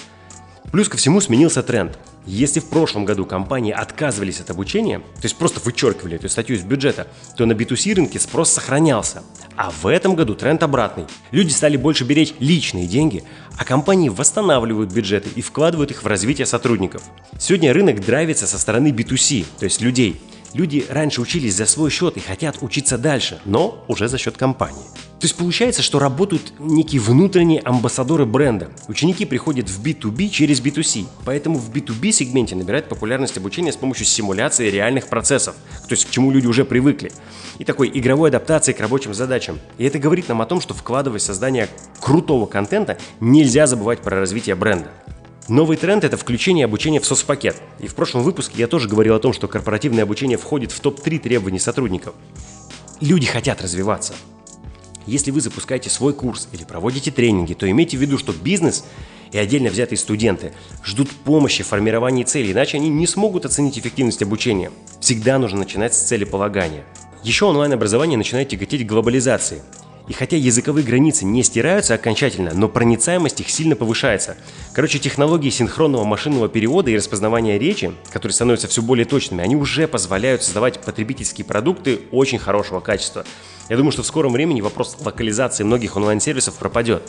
Плюс 0.72 0.88
ко 0.88 0.96
всему 0.96 1.20
сменился 1.20 1.62
тренд. 1.62 1.98
Если 2.26 2.60
в 2.60 2.66
прошлом 2.66 3.04
году 3.04 3.24
компании 3.24 3.72
отказывались 3.72 4.40
от 4.40 4.50
обучения, 4.50 4.98
то 4.98 5.22
есть 5.22 5.36
просто 5.36 5.60
вычеркивали 5.60 6.16
эту 6.16 6.28
статью 6.28 6.56
из 6.56 6.62
бюджета, 6.62 7.06
то 7.36 7.46
на 7.46 7.52
B2C 7.52 7.94
рынке 7.94 8.20
спрос 8.20 8.50
сохранялся. 8.50 9.22
А 9.56 9.70
в 9.70 9.86
этом 9.86 10.14
году 10.14 10.34
тренд 10.34 10.62
обратный. 10.62 11.06
Люди 11.30 11.50
стали 11.50 11.76
больше 11.76 12.04
беречь 12.04 12.34
личные 12.38 12.86
деньги, 12.86 13.24
а 13.58 13.64
компании 13.64 14.08
восстанавливают 14.10 14.92
бюджеты 14.92 15.30
и 15.34 15.40
вкладывают 15.40 15.90
их 15.90 16.02
в 16.02 16.06
развитие 16.06 16.46
сотрудников. 16.46 17.02
Сегодня 17.38 17.72
рынок 17.72 18.04
драйвится 18.04 18.46
со 18.46 18.58
стороны 18.58 18.88
B2C, 18.88 19.46
то 19.58 19.64
есть 19.64 19.80
людей. 19.80 20.20
Люди 20.52 20.84
раньше 20.88 21.20
учились 21.20 21.54
за 21.54 21.66
свой 21.66 21.90
счет 21.90 22.16
и 22.16 22.20
хотят 22.20 22.58
учиться 22.60 22.98
дальше, 22.98 23.40
но 23.44 23.84
уже 23.88 24.08
за 24.08 24.18
счет 24.18 24.36
компании. 24.36 24.84
То 25.20 25.26
есть 25.26 25.36
получается, 25.36 25.82
что 25.82 25.98
работают 25.98 26.54
некие 26.58 26.98
внутренние 26.98 27.60
амбассадоры 27.60 28.24
бренда. 28.24 28.70
Ученики 28.88 29.26
приходят 29.26 29.68
в 29.68 29.82
B2B 29.84 30.30
через 30.30 30.62
B2C, 30.62 31.04
поэтому 31.26 31.58
в 31.58 31.70
B2B 31.70 32.10
сегменте 32.10 32.56
набирает 32.56 32.88
популярность 32.88 33.36
обучение 33.36 33.70
с 33.70 33.76
помощью 33.76 34.06
симуляции 34.06 34.70
реальных 34.70 35.08
процессов, 35.08 35.56
то 35.86 35.92
есть 35.92 36.06
к 36.06 36.10
чему 36.10 36.30
люди 36.30 36.46
уже 36.46 36.64
привыкли, 36.64 37.12
и 37.58 37.64
такой 37.64 37.90
игровой 37.92 38.30
адаптации 38.30 38.72
к 38.72 38.80
рабочим 38.80 39.12
задачам. 39.12 39.58
И 39.76 39.84
это 39.84 39.98
говорит 39.98 40.26
нам 40.30 40.40
о 40.40 40.46
том, 40.46 40.58
что 40.58 40.72
вкладывая 40.72 41.18
в 41.18 41.22
создание 41.22 41.68
крутого 42.00 42.46
контента, 42.46 42.96
нельзя 43.20 43.66
забывать 43.66 44.00
про 44.00 44.20
развитие 44.20 44.54
бренда. 44.54 44.88
Новый 45.48 45.76
тренд– 45.76 46.02
это 46.04 46.16
включение 46.16 46.64
обучения 46.64 46.98
в 47.00 47.04
соцпакет. 47.04 47.56
И 47.78 47.88
в 47.88 47.94
прошлом 47.94 48.22
выпуске 48.22 48.54
я 48.56 48.68
тоже 48.68 48.88
говорил 48.88 49.16
о 49.16 49.18
том, 49.18 49.34
что 49.34 49.48
корпоративное 49.48 50.04
обучение 50.04 50.38
входит 50.38 50.72
в 50.72 50.80
топ-3 50.80 51.18
требований 51.18 51.58
сотрудников. 51.58 52.14
Люди 53.00 53.26
хотят 53.26 53.60
развиваться. 53.60 54.14
Если 55.10 55.32
вы 55.32 55.40
запускаете 55.40 55.90
свой 55.90 56.14
курс 56.14 56.46
или 56.52 56.62
проводите 56.62 57.10
тренинги, 57.10 57.54
то 57.54 57.68
имейте 57.68 57.96
в 57.96 58.00
виду, 58.00 58.16
что 58.16 58.32
бизнес 58.32 58.84
и 59.32 59.38
отдельно 59.38 59.68
взятые 59.68 59.98
студенты 59.98 60.52
ждут 60.84 61.10
помощи 61.10 61.64
в 61.64 61.66
формировании 61.66 62.22
целей, 62.22 62.52
иначе 62.52 62.76
они 62.76 62.88
не 62.90 63.08
смогут 63.08 63.44
оценить 63.44 63.76
эффективность 63.76 64.22
обучения. 64.22 64.70
Всегда 65.00 65.40
нужно 65.40 65.58
начинать 65.58 65.94
с 65.94 66.02
целеполагания. 66.02 66.84
Еще 67.24 67.46
онлайн-образование 67.46 68.16
начинает 68.16 68.50
тяготеть 68.50 68.86
к 68.86 68.88
глобализации. 68.88 69.62
И 70.10 70.12
хотя 70.12 70.36
языковые 70.36 70.84
границы 70.84 71.24
не 71.24 71.44
стираются 71.44 71.94
окончательно, 71.94 72.50
но 72.52 72.68
проницаемость 72.68 73.40
их 73.42 73.48
сильно 73.48 73.76
повышается. 73.76 74.36
Короче, 74.72 74.98
технологии 74.98 75.50
синхронного 75.50 76.02
машинного 76.02 76.48
перевода 76.48 76.90
и 76.90 76.96
распознавания 76.96 77.60
речи, 77.60 77.92
которые 78.10 78.34
становятся 78.34 78.66
все 78.66 78.82
более 78.82 79.04
точными, 79.04 79.44
они 79.44 79.54
уже 79.54 79.86
позволяют 79.86 80.42
создавать 80.42 80.80
потребительские 80.80 81.44
продукты 81.44 82.00
очень 82.10 82.40
хорошего 82.40 82.80
качества. 82.80 83.24
Я 83.68 83.76
думаю, 83.76 83.92
что 83.92 84.02
в 84.02 84.06
скором 84.06 84.32
времени 84.32 84.60
вопрос 84.60 84.96
локализации 85.00 85.62
многих 85.62 85.96
онлайн-сервисов 85.96 86.56
пропадет. 86.56 87.08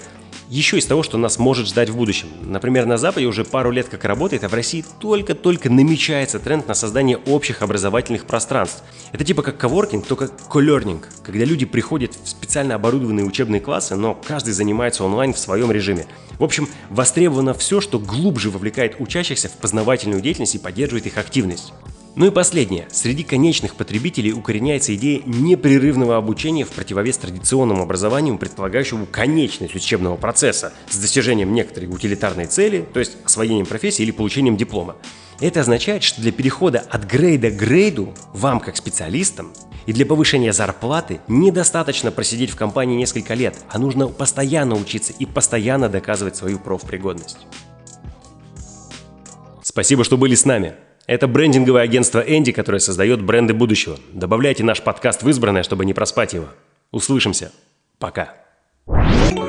Еще 0.51 0.79
из 0.79 0.85
того, 0.85 1.01
что 1.01 1.17
нас 1.17 1.39
может 1.39 1.65
ждать 1.65 1.89
в 1.89 1.95
будущем. 1.95 2.27
Например, 2.41 2.85
на 2.85 2.97
Западе 2.97 3.25
уже 3.25 3.45
пару 3.45 3.71
лет 3.71 3.87
как 3.87 4.03
работает, 4.03 4.43
а 4.43 4.49
в 4.49 4.53
России 4.53 4.83
только-только 4.99 5.69
намечается 5.69 6.39
тренд 6.39 6.67
на 6.67 6.73
создание 6.73 7.15
общих 7.15 7.61
образовательных 7.61 8.25
пространств. 8.25 8.83
Это 9.13 9.23
типа 9.23 9.43
как 9.43 9.57
коворкинг, 9.57 10.05
только 10.05 10.27
колернинг, 10.27 11.07
когда 11.23 11.45
люди 11.45 11.65
приходят 11.65 12.11
в 12.21 12.27
специально 12.27 12.75
оборудованные 12.75 13.25
учебные 13.25 13.61
классы, 13.61 13.95
но 13.95 14.13
каждый 14.13 14.51
занимается 14.51 15.05
онлайн 15.05 15.33
в 15.33 15.39
своем 15.39 15.71
режиме. 15.71 16.05
В 16.37 16.43
общем, 16.43 16.67
востребовано 16.89 17.53
все, 17.53 17.79
что 17.79 17.97
глубже 17.97 18.49
вовлекает 18.49 18.97
учащихся 18.99 19.47
в 19.47 19.53
познавательную 19.53 20.21
деятельность 20.21 20.55
и 20.55 20.59
поддерживает 20.59 21.07
их 21.07 21.17
активность. 21.17 21.71
Ну 22.13 22.25
и 22.25 22.29
последнее. 22.29 22.87
Среди 22.91 23.23
конечных 23.23 23.75
потребителей 23.75 24.33
укореняется 24.33 24.93
идея 24.95 25.21
непрерывного 25.25 26.17
обучения 26.17 26.65
в 26.65 26.69
противовес 26.69 27.17
традиционному 27.17 27.83
образованию, 27.83 28.37
предполагающему 28.37 29.05
конечность 29.05 29.75
учебного 29.75 30.17
процесса 30.17 30.73
с 30.89 30.97
достижением 30.97 31.53
некоторой 31.53 31.87
утилитарной 31.87 32.47
цели, 32.47 32.85
то 32.93 32.99
есть 32.99 33.15
освоением 33.23 33.65
профессии 33.65 34.03
или 34.03 34.11
получением 34.11 34.57
диплома. 34.57 34.97
Это 35.39 35.61
означает, 35.61 36.03
что 36.03 36.21
для 36.21 36.33
перехода 36.33 36.79
от 36.79 37.05
грейда 37.05 37.49
к 37.49 37.55
грейду 37.55 38.13
вам, 38.33 38.59
как 38.59 38.75
специалистам, 38.75 39.53
и 39.85 39.93
для 39.93 40.05
повышения 40.05 40.51
зарплаты 40.51 41.21
недостаточно 41.29 42.11
просидеть 42.11 42.51
в 42.51 42.55
компании 42.57 42.97
несколько 42.97 43.33
лет, 43.35 43.57
а 43.69 43.79
нужно 43.79 44.09
постоянно 44.09 44.75
учиться 44.75 45.13
и 45.17 45.25
постоянно 45.25 45.87
доказывать 45.87 46.35
свою 46.35 46.59
профпригодность. 46.59 47.47
Спасибо, 49.63 50.03
что 50.03 50.17
были 50.17 50.35
с 50.35 50.43
нами. 50.43 50.75
Это 51.11 51.27
брендинговое 51.27 51.81
агентство 51.81 52.21
Энди, 52.21 52.53
которое 52.53 52.79
создает 52.79 53.21
бренды 53.21 53.53
будущего. 53.53 53.99
Добавляйте 54.13 54.63
наш 54.63 54.81
подкаст 54.81 55.23
в 55.23 55.27
избранное, 55.27 55.61
чтобы 55.61 55.83
не 55.83 55.93
проспать 55.93 56.31
его. 56.31 56.47
Услышимся. 56.91 57.51
Пока. 57.99 58.33
Бренды. 58.87 59.40